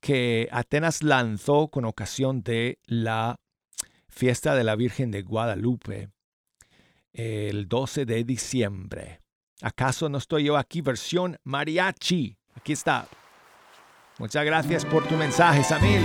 que 0.00 0.48
Atenas 0.50 1.02
lanzó 1.02 1.68
con 1.68 1.84
ocasión 1.84 2.42
de 2.42 2.78
la 2.86 3.36
fiesta 4.08 4.54
de 4.54 4.64
la 4.64 4.74
Virgen 4.74 5.10
de 5.10 5.22
Guadalupe 5.22 6.10
el 7.12 7.68
12 7.68 8.04
de 8.04 8.24
diciembre. 8.24 9.20
¿Acaso 9.62 10.08
no 10.08 10.18
estoy 10.18 10.44
yo 10.44 10.56
aquí 10.56 10.80
versión 10.80 11.36
mariachi? 11.44 12.36
Aquí 12.54 12.72
está. 12.72 13.08
Muchas 14.18 14.44
gracias 14.44 14.84
por 14.84 15.06
tu 15.06 15.16
mensaje, 15.16 15.62
Samil. 15.62 16.04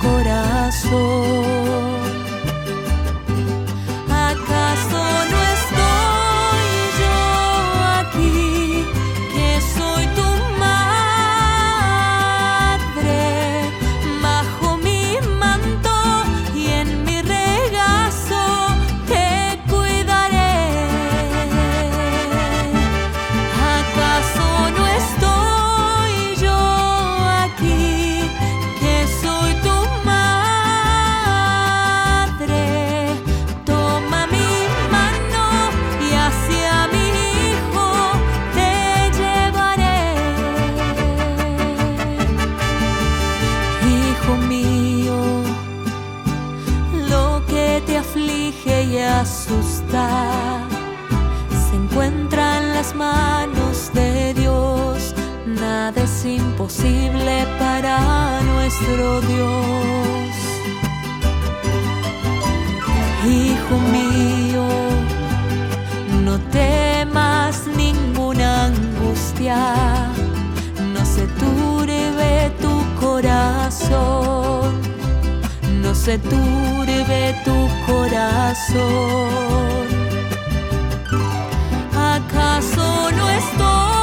corazón. 0.00 1.79
Y 48.90 48.98
asusta 48.98 50.08
se 51.50 51.76
encuentra 51.76 52.58
en 52.58 52.74
las 52.74 52.94
manos 52.94 53.90
de 53.94 54.34
Dios. 54.34 55.14
Nada 55.46 56.02
es 56.02 56.24
imposible 56.24 57.46
para 57.58 58.40
nuestro 58.42 59.20
Dios. 59.20 60.30
Hijo 63.26 63.76
mío, 63.92 64.66
no 66.24 66.38
temas 66.50 67.66
ninguna 67.76 68.66
angustia, 68.66 69.74
no 70.94 71.04
se 71.04 71.26
turbe 71.38 72.50
tu 72.60 72.74
corazón, 73.00 74.39
se 76.04 76.16
turbe 76.18 77.36
tu 77.44 77.68
corazón. 77.86 79.28
¿Acaso 81.94 83.10
no 83.12 83.28
estoy 83.28 83.99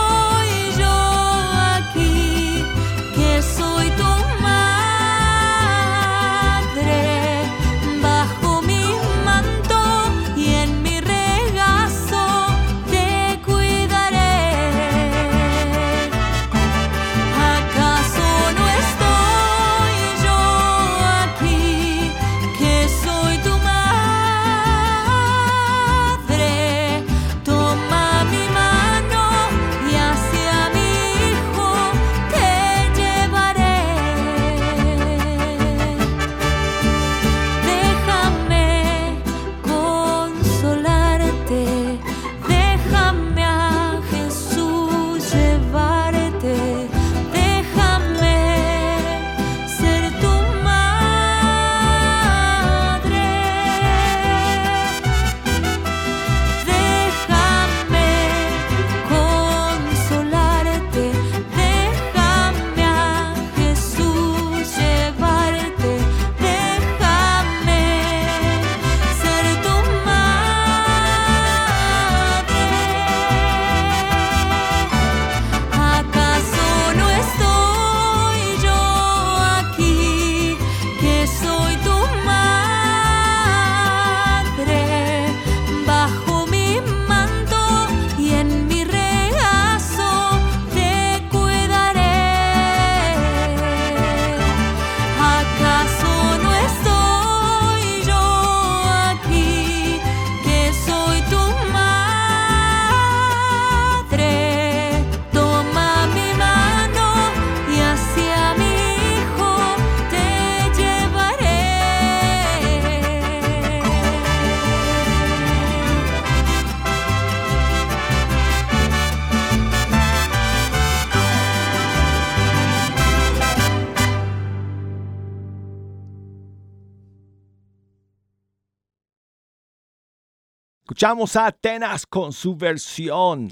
Escuchamos 130.98 131.36
a 131.36 131.46
Atenas 131.46 132.08
con 132.08 132.34
su 132.34 132.56
versión 132.56 133.52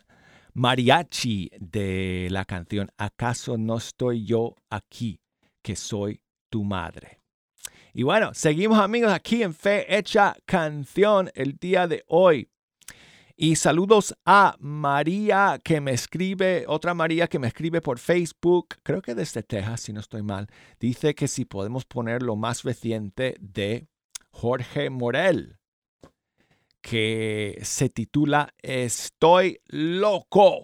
mariachi 0.55 1.51
de 1.59 2.27
la 2.31 2.43
canción 2.43 2.89
¿Acaso 2.97 3.55
no 3.55 3.77
estoy 3.77 4.25
yo 4.25 4.55
aquí, 4.71 5.21
que 5.61 5.75
soy 5.75 6.23
tu 6.49 6.63
madre? 6.63 7.21
Y 7.93 8.01
bueno, 8.01 8.33
seguimos 8.33 8.79
amigos 8.79 9.13
aquí 9.13 9.43
en 9.43 9.53
Fe 9.53 9.95
Hecha 9.95 10.35
Canción 10.47 11.29
el 11.35 11.57
día 11.57 11.87
de 11.87 12.03
hoy. 12.07 12.49
Y 13.35 13.57
saludos 13.57 14.15
a 14.25 14.55
María 14.59 15.61
que 15.63 15.81
me 15.81 15.91
escribe, 15.91 16.65
otra 16.67 16.95
María 16.95 17.27
que 17.27 17.37
me 17.37 17.45
escribe 17.45 17.79
por 17.79 17.99
Facebook, 17.99 18.69
creo 18.81 19.03
que 19.03 19.13
desde 19.13 19.43
Texas, 19.43 19.81
si 19.81 19.93
no 19.93 19.99
estoy 19.99 20.23
mal. 20.23 20.47
Dice 20.79 21.13
que 21.13 21.27
si 21.27 21.45
podemos 21.45 21.85
poner 21.85 22.23
lo 22.23 22.35
más 22.35 22.63
reciente 22.63 23.35
de 23.39 23.87
Jorge 24.31 24.89
Morel, 24.89 25.59
que 26.87 27.59
se 27.63 27.89
titula 27.89 28.53
Estoy 28.61 29.59
loco. 29.69 30.61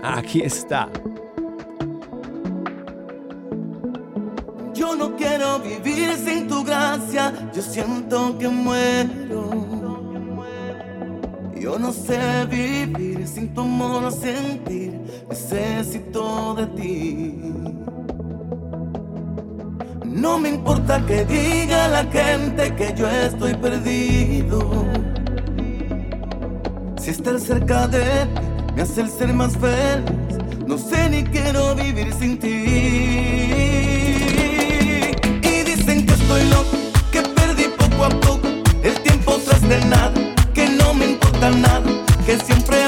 Aquí 0.00 0.42
está. 0.42 0.88
Yo 4.74 4.94
no 4.94 5.16
quiero 5.16 5.58
vivir 5.58 6.14
sin 6.14 6.46
tu 6.46 6.62
gracia, 6.62 7.50
yo 7.52 7.62
siento 7.62 8.38
que 8.38 8.48
muero. 8.48 9.50
Yo 11.60 11.76
no 11.76 11.92
sé 11.92 12.46
vivir 12.46 13.26
sin 13.26 13.52
tu 13.52 13.62
amor, 13.62 14.12
sentir 14.12 15.00
necesito 15.28 16.54
de 16.54 16.66
ti. 16.78 17.97
No 20.20 20.36
me 20.36 20.48
importa 20.48 21.00
que 21.06 21.24
diga 21.24 21.86
la 21.86 22.02
gente 22.04 22.74
que 22.74 22.92
yo 22.96 23.08
estoy 23.08 23.54
perdido. 23.54 24.84
Si 27.00 27.10
estar 27.10 27.38
cerca 27.38 27.86
de 27.86 28.00
ti 28.00 28.42
me 28.74 28.82
hace 28.82 29.02
el 29.02 29.10
ser 29.10 29.32
más 29.32 29.56
feliz, 29.56 30.10
no 30.66 30.76
sé 30.76 31.08
ni 31.08 31.22
quiero 31.22 31.76
vivir 31.76 32.12
sin 32.14 32.36
ti. 32.36 32.48
Y 35.42 35.62
dicen 35.70 36.04
que 36.04 36.14
estoy 36.14 36.42
loco, 36.50 36.76
que 37.12 37.22
perdí 37.22 37.66
poco 37.78 38.04
a 38.06 38.08
poco 38.08 38.48
el 38.82 38.94
tiempo 39.02 39.38
tras 39.46 39.62
de 39.68 39.78
nada, 39.84 40.14
que 40.52 40.68
no 40.68 40.94
me 40.94 41.12
importa 41.12 41.50
nada, 41.50 41.88
que 42.26 42.36
siempre 42.38 42.87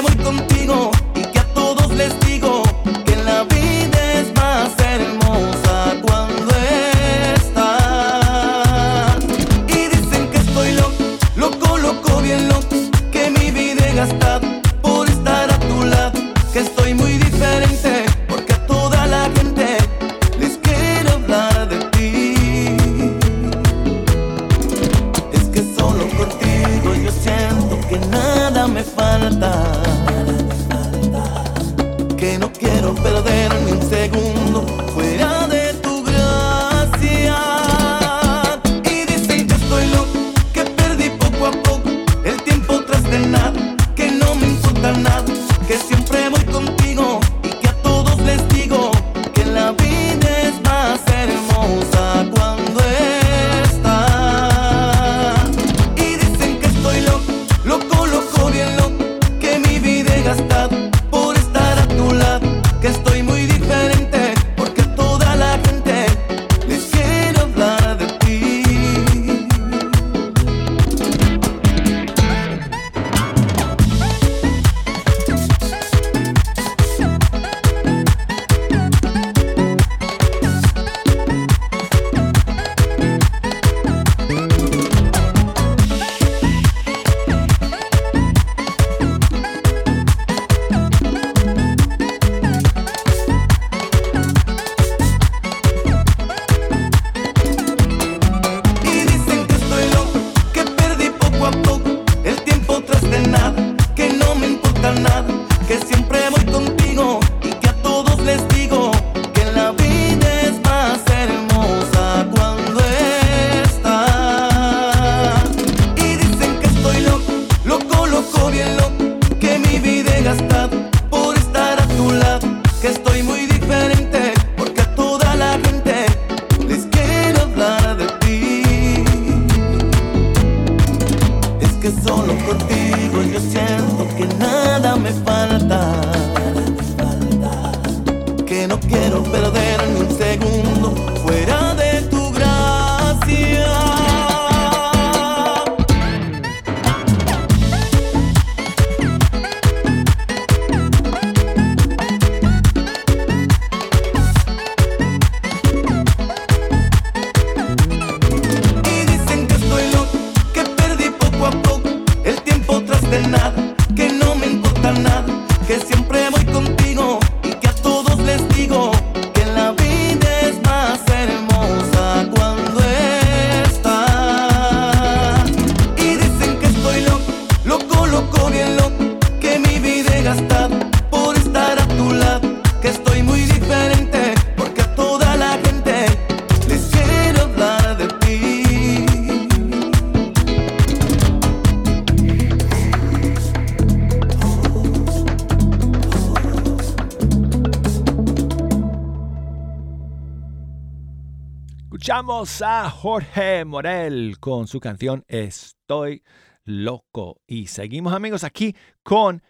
Escuchamos 202.21 202.61
a 202.61 202.87
Jorge 202.91 203.65
Morel 203.65 204.37
con 204.39 204.67
su 204.67 204.79
canción 204.79 205.25
Estoy 205.27 206.21
loco. 206.65 207.41
Y 207.47 207.65
seguimos 207.65 208.13
amigos 208.13 208.43
aquí 208.43 208.75
con 209.01 209.41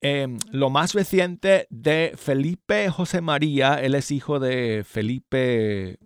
em, 0.00 0.38
lo 0.50 0.70
más 0.70 0.94
reciente 0.94 1.66
de 1.68 2.14
Felipe 2.16 2.88
José 2.88 3.20
María. 3.20 3.74
Él 3.74 3.94
es 3.94 4.10
hijo 4.10 4.40
de 4.40 4.84
Felipe... 4.86 5.98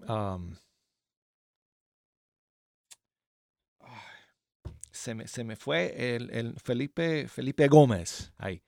se, 4.91 5.15
me, 5.15 5.29
se 5.29 5.45
me 5.45 5.55
fue 5.55 6.17
el, 6.17 6.31
el 6.33 6.55
Felipe, 6.59 7.29
Felipe 7.29 7.69
Gómez. 7.69 8.33
Ahí 8.39 8.61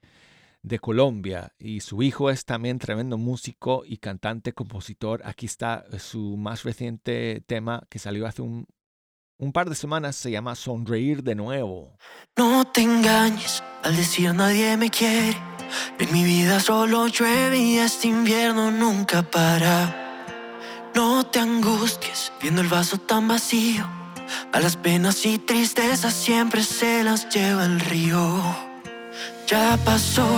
de 0.63 0.79
Colombia 0.79 1.53
y 1.59 1.81
su 1.81 2.03
hijo 2.03 2.31
es 2.31 2.45
también 2.45 2.79
tremendo 2.79 3.19
músico 3.19 3.83
y 3.87 3.99
cantante, 3.99 4.53
compositor. 4.53 5.23
Aquí 5.25 5.47
está 5.47 5.85
su 5.99 6.37
más 6.37 6.65
reciente 6.65 7.43
tema 7.47 7.83
que 7.89 7.99
salió 7.99 8.27
hace 8.27 8.43
un, 8.43 8.67
un 9.39 9.53
par 9.53 9.69
de 9.69 9.75
semanas, 9.75 10.17
se 10.17 10.31
llama 10.31 10.55
Sonreír 10.55 11.23
de 11.23 11.35
nuevo. 11.35 11.97
No 12.37 12.65
te 12.67 12.83
engañes 12.83 13.63
al 13.83 13.97
decir 13.97 14.35
nadie 14.35 14.77
me 14.77 14.91
quiere. 14.91 15.37
En 15.99 16.13
mi 16.13 16.25
vida 16.25 16.61
solo 16.61 17.07
llueve 17.07 17.59
y 17.59 17.79
este 17.79 18.09
invierno 18.09 18.71
nunca 18.71 19.23
para. 19.23 19.97
No 20.95 21.25
te 21.25 21.39
angusties 21.39 22.33
viendo 22.43 22.61
el 22.61 22.69
vaso 22.69 22.99
tan 22.99 23.29
vacío. 23.29 23.89
A 24.53 24.61
las 24.61 24.77
penas 24.77 25.25
y 25.27 25.39
tristezas 25.39 26.13
siempre 26.13 26.63
se 26.63 27.03
las 27.03 27.29
lleva 27.31 27.65
el 27.65 27.81
río. 27.81 28.70
Ya 29.51 29.76
pasó, 29.84 30.28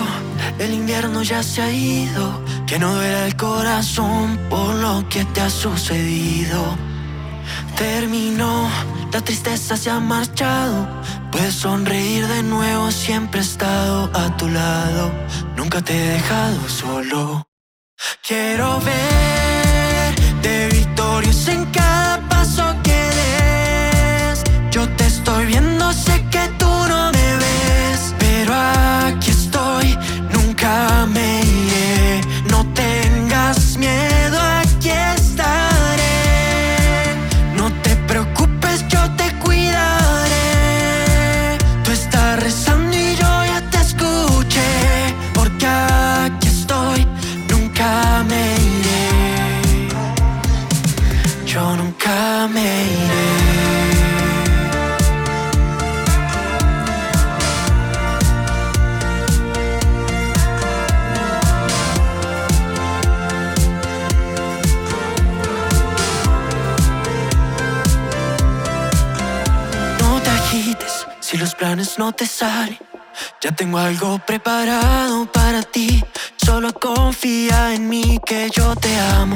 el 0.58 0.72
invierno 0.72 1.22
ya 1.22 1.42
se 1.42 1.60
ha 1.60 1.70
ido. 1.70 2.42
Que 2.66 2.78
no 2.78 2.94
duela 2.94 3.26
el 3.26 3.36
corazón 3.36 4.38
por 4.48 4.74
lo 4.76 5.06
que 5.10 5.22
te 5.26 5.42
ha 5.42 5.50
sucedido. 5.50 6.78
Terminó, 7.76 8.70
la 9.12 9.20
tristeza 9.20 9.76
se 9.76 9.90
ha 9.90 10.00
marchado. 10.00 10.88
Puedes 11.30 11.56
sonreír 11.56 12.26
de 12.26 12.42
nuevo, 12.42 12.90
siempre 12.90 13.40
he 13.40 13.42
estado 13.42 14.10
a 14.14 14.34
tu 14.38 14.48
lado. 14.48 15.12
nunca 15.58 15.82
te 15.82 15.92
he 15.92 16.12
dejado 16.14 16.66
solo. 16.70 17.46
Quiero 18.26 18.80
ver 18.80 19.41
Ya 72.25 73.51
tengo 73.57 73.79
algo 73.79 74.20
preparado 74.25 75.27
para 75.33 75.61
ti. 75.62 76.05
Solo 76.37 76.73
confía 76.73 77.75
en 77.75 77.89
mí 77.89 78.20
que 78.25 78.49
yo 78.55 78.77
te 78.77 78.97
amo. 78.97 79.35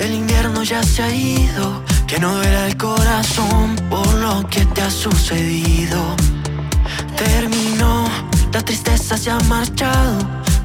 El 0.00 0.14
invierno 0.14 0.64
ya 0.64 0.82
se 0.82 1.04
ha 1.04 1.14
ido. 1.14 1.84
Que 2.08 2.18
no 2.18 2.34
duela 2.34 2.66
el 2.66 2.76
corazón 2.76 3.76
por 3.88 4.12
lo 4.14 4.44
que 4.48 4.66
te 4.66 4.82
ha 4.82 4.90
sucedido. 4.90 6.16
Terminó, 7.16 8.04
la 8.52 8.62
tristeza 8.62 9.16
se 9.16 9.30
ha 9.30 9.38
marchado. 9.40 10.18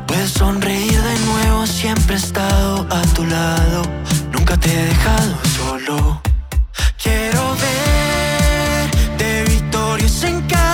Puedes 0.07 0.31
sonreír 0.31 0.99
de 0.99 1.19
nuevo, 1.19 1.67
siempre 1.67 2.15
he 2.15 2.17
estado 2.17 2.87
a 2.89 3.01
tu 3.13 3.27
lado. 3.27 3.83
Nunca 4.31 4.57
te 4.57 4.73
he 4.73 4.85
dejado 4.85 5.37
solo. 5.55 6.21
Quiero 6.97 7.55
ver 7.63 9.17
de 9.19 9.43
victorias 9.43 10.23
en 10.23 10.41
cada 10.47 10.68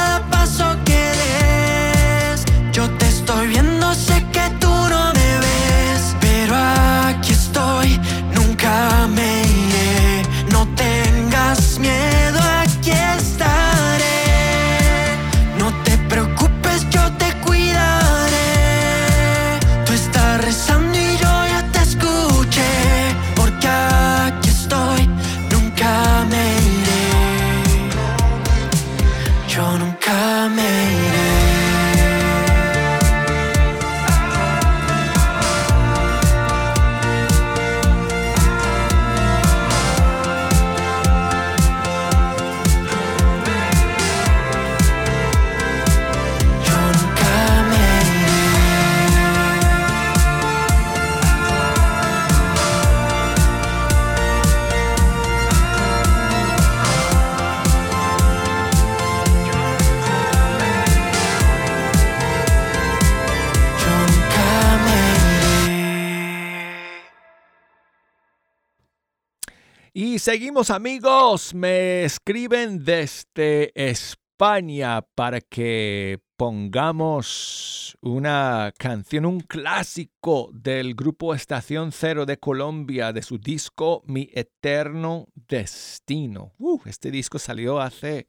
seguimos 70.25 70.71
amigos, 70.71 71.53
me 71.53 72.03
escriben 72.03 72.83
desde 72.83 73.71
España 73.75 75.03
para 75.13 75.39
que 75.39 76.19
pongamos 76.35 77.95
una 78.01 78.73
canción, 78.75 79.27
un 79.27 79.41
clásico 79.41 80.49
del 80.51 80.95
grupo 80.95 81.35
Estación 81.35 81.91
Cero 81.91 82.25
de 82.25 82.39
Colombia 82.39 83.13
de 83.13 83.21
su 83.21 83.37
disco 83.37 84.01
Mi 84.07 84.27
Eterno 84.33 85.27
Destino. 85.35 86.55
Uh, 86.57 86.81
este 86.87 87.11
disco 87.11 87.37
salió 87.37 87.79
hace... 87.79 88.27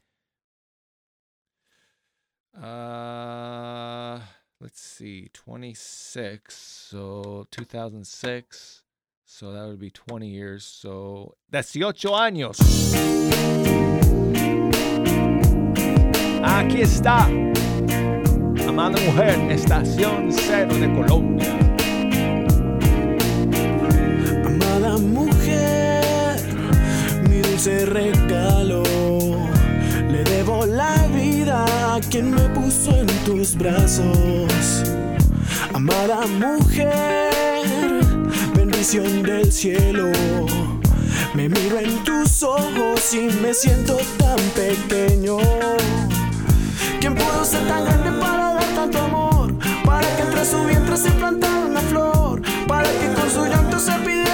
uh, 2.52 4.18
let's 4.60 4.80
see, 4.80 5.30
26, 5.46 6.42
so 6.52 7.48
2006. 7.50 8.85
So 9.38 9.52
that 9.52 9.66
would 9.66 9.78
be 9.78 9.90
20 9.90 10.28
years. 10.28 10.64
So 10.64 11.36
18 11.52 12.14
años. 12.14 12.56
Aquí 16.42 16.80
está. 16.80 17.26
Amada 18.66 18.98
mujer, 18.98 19.38
estación 19.50 20.32
cero 20.32 20.72
de 20.76 20.90
Colombia. 20.94 21.52
Amada 24.46 24.96
mujer, 24.96 26.40
mi 27.28 27.42
dulce 27.42 27.84
regalo. 27.84 28.82
Le 30.10 30.24
debo 30.24 30.64
la 30.64 31.06
vida 31.08 31.94
a 31.94 32.00
quien 32.00 32.30
me 32.30 32.48
puso 32.54 32.96
en 32.96 33.06
tus 33.26 33.54
brazos. 33.54 34.94
Amada 35.74 36.26
mujer, 36.26 37.45
del 38.92 39.52
cielo. 39.52 40.12
Me 41.34 41.48
miro 41.48 41.76
en 41.80 42.04
tus 42.04 42.44
ojos 42.44 43.14
y 43.14 43.28
me 43.42 43.52
siento 43.52 43.96
tan 44.16 44.38
pequeño. 44.54 45.38
¿Quién 47.00 47.16
pudo 47.16 47.44
ser 47.44 47.66
tan 47.66 47.84
grande 47.84 48.12
para 48.20 48.54
dar 48.54 48.74
tanto 48.76 48.98
amor? 48.98 49.54
Para 49.84 50.06
que 50.14 50.22
entre 50.22 50.44
su 50.44 50.64
vientre 50.64 50.96
se 50.96 51.10
plantara 51.10 51.66
una 51.66 51.80
flor. 51.80 52.42
Para 52.68 52.88
que 52.88 53.12
con 53.12 53.28
su 53.28 53.44
llanto 53.46 53.80
se 53.80 53.92
pidiera 54.04 54.25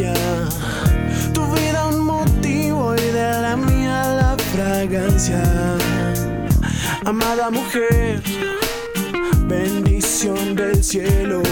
Tu 0.00 1.42
vida 1.52 1.88
un 1.88 2.06
motivo 2.06 2.94
y 2.94 3.12
de 3.12 3.32
la 3.42 3.54
mía 3.54 4.02
la 4.14 4.36
fragancia. 4.54 5.42
Amada 7.04 7.50
mujer, 7.50 8.22
bendición 9.46 10.56
del 10.56 10.82
cielo. 10.82 11.42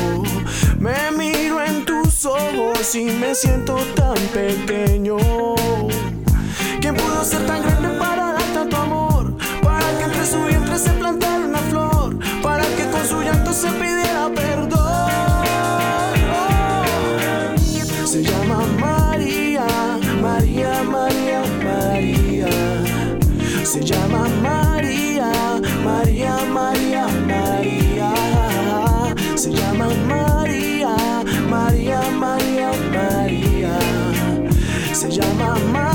Me 0.79 1.11
miro 1.11 1.63
en 1.63 1.85
tus 1.85 2.25
ojos 2.25 2.95
y 2.95 3.05
me 3.05 3.35
siento 3.35 3.77
tan 3.95 4.17
pequeño. 4.33 5.19
¿Quién 6.81 6.95
pudo 6.97 7.23
ser 7.25 7.45
tan 7.47 7.61
grande 7.61 7.99
para 7.99 8.33
dar 8.33 8.43
tanto 8.55 8.77
amor? 8.79 9.37
Para 9.63 9.87
que 9.99 10.05
entre 10.05 10.25
su 10.25 10.43
vientre 10.45 10.79
se 10.79 10.91
plantara 10.93 11.45
una 11.45 11.59
flor. 11.71 12.19
Para 12.43 12.65
que 12.77 12.85
con 12.89 13.05
su 13.07 13.21
llanto 13.21 13.53
se 13.53 13.71
pidiera 13.73 14.08
se 23.79 23.85
llama 23.85 24.29
María, 24.43 25.61
María, 25.85 26.37
María, 26.53 27.07
María. 27.29 28.13
Se 29.37 29.53
llama 29.53 29.89
María, 30.09 30.97
María, 31.49 32.01
María, 32.11 32.71
María. 32.93 33.79
Se 34.93 35.09
llama 35.09 35.57
María. 35.73 35.88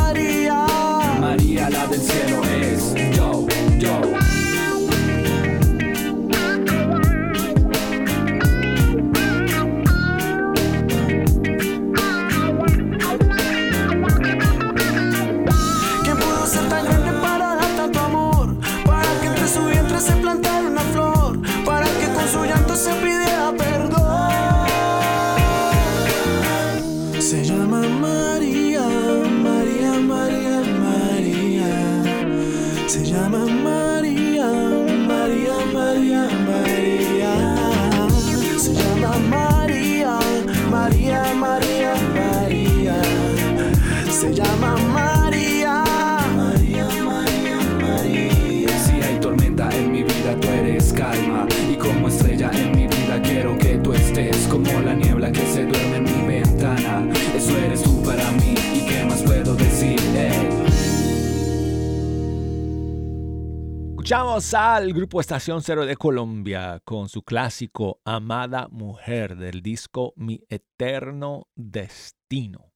Escuchamos 64.03 64.53
al 64.53 64.91
grupo 64.91 65.21
Estación 65.21 65.63
Cero 65.63 65.85
de 65.85 65.95
Colombia 65.95 66.81
con 66.83 67.07
su 67.07 67.21
clásico 67.21 68.01
Amada 68.03 68.67
Mujer 68.69 69.37
del 69.37 69.61
disco 69.61 70.11
Mi 70.17 70.43
Eterno 70.49 71.47
Destino. 71.55 72.73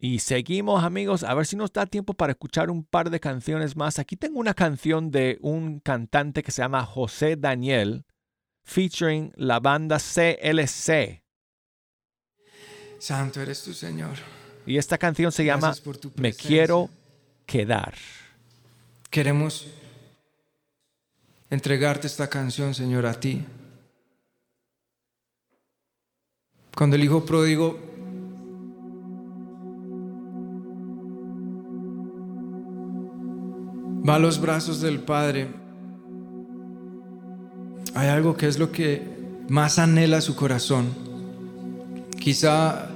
Y 0.00 0.18
seguimos 0.18 0.82
amigos, 0.82 1.22
a 1.22 1.32
ver 1.34 1.46
si 1.46 1.54
nos 1.54 1.72
da 1.72 1.86
tiempo 1.86 2.14
para 2.14 2.32
escuchar 2.32 2.68
un 2.68 2.82
par 2.82 3.10
de 3.10 3.20
canciones 3.20 3.76
más. 3.76 4.00
Aquí 4.00 4.16
tengo 4.16 4.40
una 4.40 4.54
canción 4.54 5.12
de 5.12 5.38
un 5.40 5.78
cantante 5.78 6.42
que 6.42 6.50
se 6.50 6.62
llama 6.62 6.84
José 6.84 7.36
Daniel, 7.36 8.04
featuring 8.64 9.32
la 9.36 9.60
banda 9.60 9.98
CLC. 9.98 11.22
Santo 12.98 13.40
eres 13.40 13.62
tu 13.62 13.72
Señor. 13.72 14.16
Y 14.66 14.78
esta 14.78 14.98
canción 14.98 15.30
se 15.30 15.44
llama 15.44 15.72
Me. 16.16 16.32
Quiero 16.32 16.90
Quedar. 17.46 17.94
Queremos 19.08 19.68
entregarte 21.52 22.06
esta 22.06 22.28
canción, 22.28 22.72
Señor, 22.74 23.04
a 23.04 23.12
ti. 23.12 23.44
Cuando 26.74 26.96
el 26.96 27.04
Hijo 27.04 27.26
pródigo 27.26 27.78
va 34.08 34.14
a 34.14 34.18
los 34.18 34.40
brazos 34.40 34.80
del 34.80 35.00
Padre, 35.00 35.48
hay 37.94 38.08
algo 38.08 38.34
que 38.34 38.48
es 38.48 38.58
lo 38.58 38.72
que 38.72 39.02
más 39.50 39.78
anhela 39.78 40.22
su 40.22 40.34
corazón. 40.34 40.86
Quizá 42.18 42.88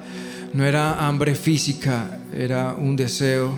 no 0.54 0.64
era 0.64 1.06
hambre 1.06 1.34
física, 1.34 2.20
era 2.32 2.72
un 2.72 2.96
deseo 2.96 3.52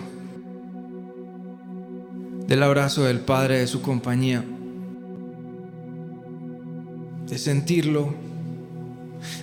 del 2.47 2.61
abrazo 2.63 3.05
del 3.05 3.21
Padre, 3.21 3.59
de 3.59 3.67
su 3.67 3.81
compañía, 3.81 4.43
de 7.29 7.37
sentirlo, 7.37 8.13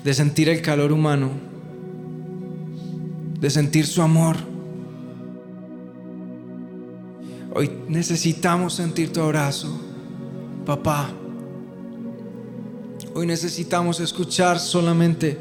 de 0.03 0.13
sentir 0.13 0.49
el 0.49 0.61
calor 0.61 0.93
humano, 0.93 1.31
de 3.41 3.49
sentir 3.49 3.87
su 3.87 4.03
amor. 4.03 4.37
Hoy 7.55 7.71
necesitamos 7.89 8.75
sentir 8.75 9.13
tu 9.13 9.21
abrazo, 9.21 9.81
papá. 10.65 11.11
Hoy 13.15 13.27
necesitamos 13.27 14.01
escuchar 14.01 14.59
solamente 14.59 15.39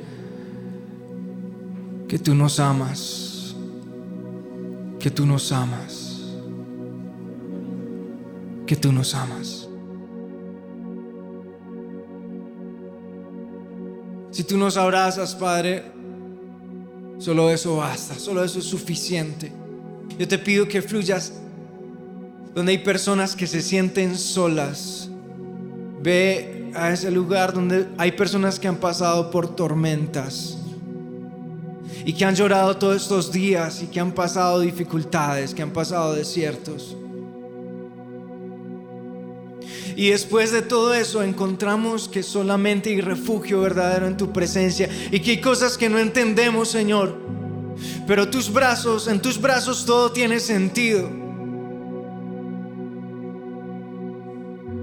que 2.08 2.20
tú 2.20 2.36
nos 2.36 2.60
amas, 2.60 3.56
que 5.00 5.10
tú 5.10 5.26
nos 5.26 5.52
amas, 5.52 6.22
que 8.68 8.76
tú 8.76 8.91
nos 8.91 9.16
amas. 9.16 9.64
Si 14.36 14.44
tú 14.44 14.58
nos 14.58 14.76
abrazas, 14.76 15.34
Padre, 15.34 15.82
solo 17.20 17.50
eso 17.50 17.78
basta, 17.78 18.16
solo 18.16 18.44
eso 18.44 18.60
es 18.60 18.66
suficiente. 18.66 19.50
Yo 20.20 20.28
te 20.28 20.38
pido 20.38 20.68
que 20.68 20.82
fluyas 20.82 21.32
donde 22.54 22.74
hay 22.74 22.80
personas 22.80 23.34
que 23.34 23.48
se 23.48 23.62
sienten 23.62 24.18
solas. 24.18 25.10
Ve 26.04 26.70
a 26.76 26.92
ese 26.92 27.12
lugar 27.12 27.54
donde 27.54 27.88
hay 27.98 28.12
personas 28.12 28.60
que 28.60 28.68
han 28.68 28.76
pasado 28.76 29.32
por 29.32 29.56
tormentas 29.56 30.58
y 32.04 32.12
que 32.12 32.26
han 32.26 32.36
llorado 32.36 32.76
todos 32.76 33.04
estos 33.04 33.32
días 33.32 33.84
y 33.84 33.88
que 33.88 34.02
han 34.02 34.12
pasado 34.12 34.60
dificultades, 34.60 35.54
que 35.54 35.62
han 35.62 35.72
pasado 35.72 36.14
desiertos. 36.14 36.98
Y 39.96 40.10
después 40.10 40.52
de 40.52 40.62
todo 40.62 40.93
eso 40.93 41.24
encontramos 41.24 42.10
que 42.10 42.22
solamente 42.22 42.89
hay 42.89 43.02
refugio 43.02 43.62
verdadero 43.62 44.08
en 44.08 44.18
tu 44.18 44.34
presencia 44.34 44.89
y 45.12 45.20
que 45.22 45.32
hay 45.32 45.41
cosas 45.41 45.78
que 45.78 45.89
no 45.89 46.00
entendemos, 46.00 46.70
Señor. 46.70 47.16
Pero 48.06 48.30
tus 48.30 48.52
brazos, 48.52 49.08
en 49.08 49.22
tus 49.22 49.39
brazos 49.39 49.86
todo 49.86 50.12
tiene 50.12 50.39
sentido. 50.39 51.10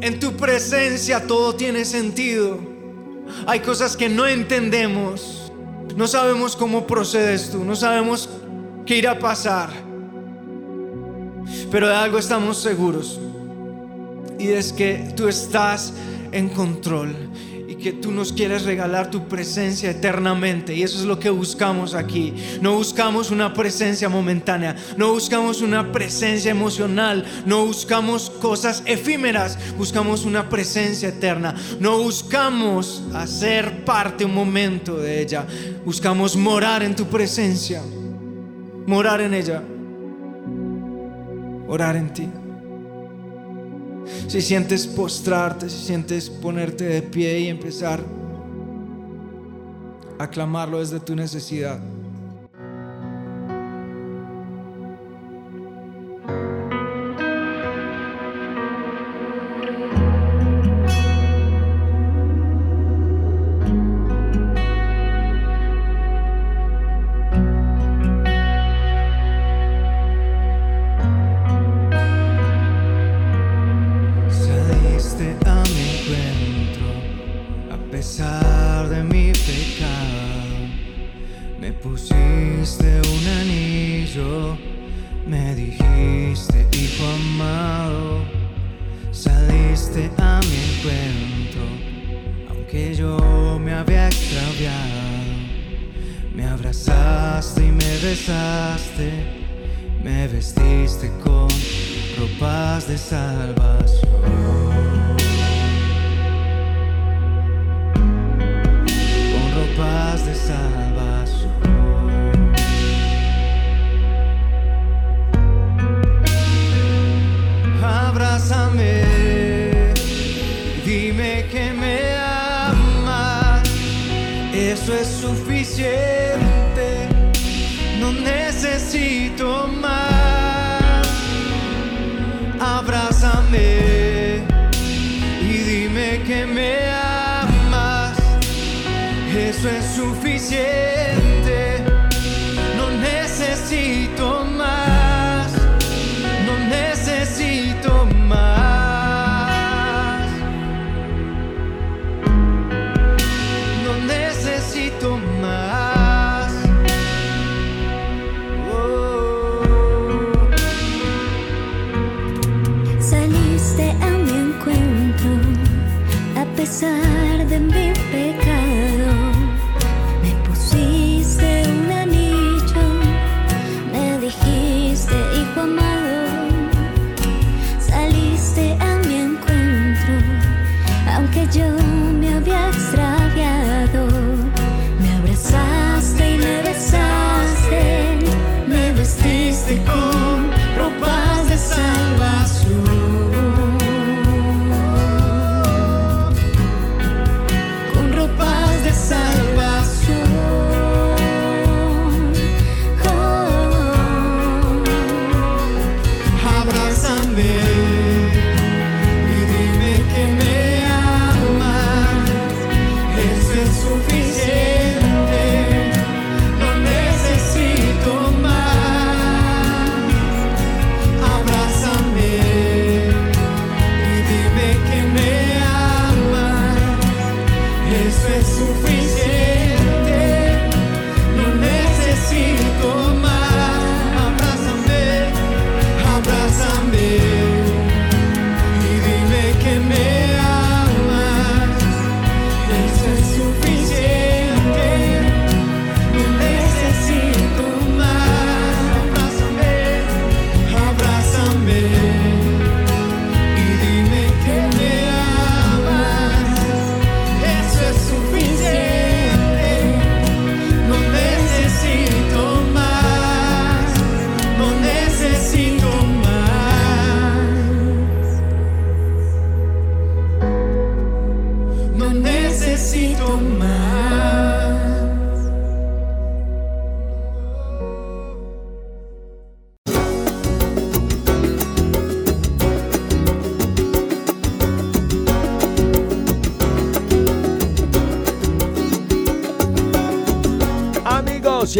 En 0.00 0.18
tu 0.18 0.32
presencia 0.32 1.26
todo 1.26 1.54
tiene 1.54 1.84
sentido. 1.84 2.58
Hay 3.46 3.60
cosas 3.60 3.96
que 3.96 4.08
no 4.08 4.26
entendemos. 4.26 5.52
No 5.96 6.06
sabemos 6.06 6.56
cómo 6.56 6.86
procedes 6.86 7.50
tú, 7.50 7.64
no 7.64 7.76
sabemos 7.76 8.30
qué 8.86 8.96
irá 8.96 9.12
a 9.12 9.18
pasar. 9.18 9.70
Pero 11.70 11.88
de 11.88 11.94
algo 11.94 12.18
estamos 12.18 12.58
seguros. 12.58 13.20
Es 14.48 14.72
que 14.72 15.12
tú 15.16 15.28
estás 15.28 15.92
en 16.32 16.48
control 16.48 17.14
y 17.68 17.76
que 17.76 17.92
tú 17.92 18.10
nos 18.10 18.32
quieres 18.32 18.64
regalar 18.64 19.10
tu 19.10 19.28
presencia 19.28 19.90
eternamente. 19.90 20.74
Y 20.74 20.82
eso 20.82 20.98
es 20.98 21.04
lo 21.04 21.18
que 21.18 21.30
buscamos 21.30 21.94
aquí. 21.94 22.34
No 22.60 22.74
buscamos 22.74 23.30
una 23.30 23.54
presencia 23.54 24.08
momentánea, 24.08 24.76
no 24.96 25.12
buscamos 25.12 25.62
una 25.62 25.92
presencia 25.92 26.50
emocional, 26.50 27.24
no 27.46 27.64
buscamos 27.64 28.30
cosas 28.30 28.82
efímeras, 28.84 29.58
buscamos 29.78 30.24
una 30.24 30.48
presencia 30.48 31.10
eterna. 31.10 31.54
No 31.78 31.98
buscamos 31.98 33.04
hacer 33.14 33.84
parte 33.84 34.24
un 34.24 34.34
momento 34.34 34.98
de 34.98 35.22
ella, 35.22 35.46
buscamos 35.84 36.36
morar 36.36 36.82
en 36.82 36.96
tu 36.96 37.06
presencia, 37.06 37.80
morar 38.86 39.20
en 39.20 39.34
ella, 39.34 39.62
orar 41.68 41.96
en 41.96 42.12
ti. 42.12 42.28
Si 44.28 44.40
sientes 44.40 44.86
postrarte, 44.86 45.68
si 45.68 45.86
sientes 45.86 46.30
ponerte 46.30 46.84
de 46.84 47.02
pie 47.02 47.40
y 47.40 47.48
empezar 47.48 48.00
a 50.18 50.28
clamarlo 50.28 50.80
desde 50.80 51.00
tu 51.00 51.16
necesidad. 51.16 51.80
de 110.20 110.34
salvación. 110.34 111.41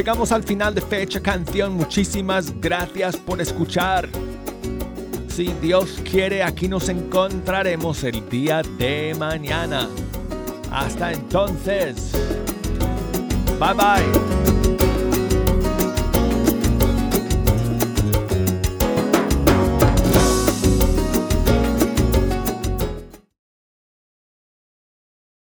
llegamos 0.03 0.32
al 0.32 0.42
final 0.42 0.74
de 0.74 0.80
Fecha 0.80 1.20
Canción. 1.20 1.74
Muchísimas 1.74 2.61
gracias 2.61 3.16
por 3.16 3.40
escuchar. 3.40 4.09
Si 5.28 5.44
Dios 5.62 6.00
quiere, 6.03 6.42
aquí 6.42 6.66
nos 6.66 6.88
encontraremos 6.88 8.03
el 8.03 8.28
día 8.28 8.62
de 8.78 9.14
mañana. 9.16 9.88
Hasta 10.72 11.12
entonces. 11.12 12.11
Bye 13.61 13.74
bye. 13.74 14.32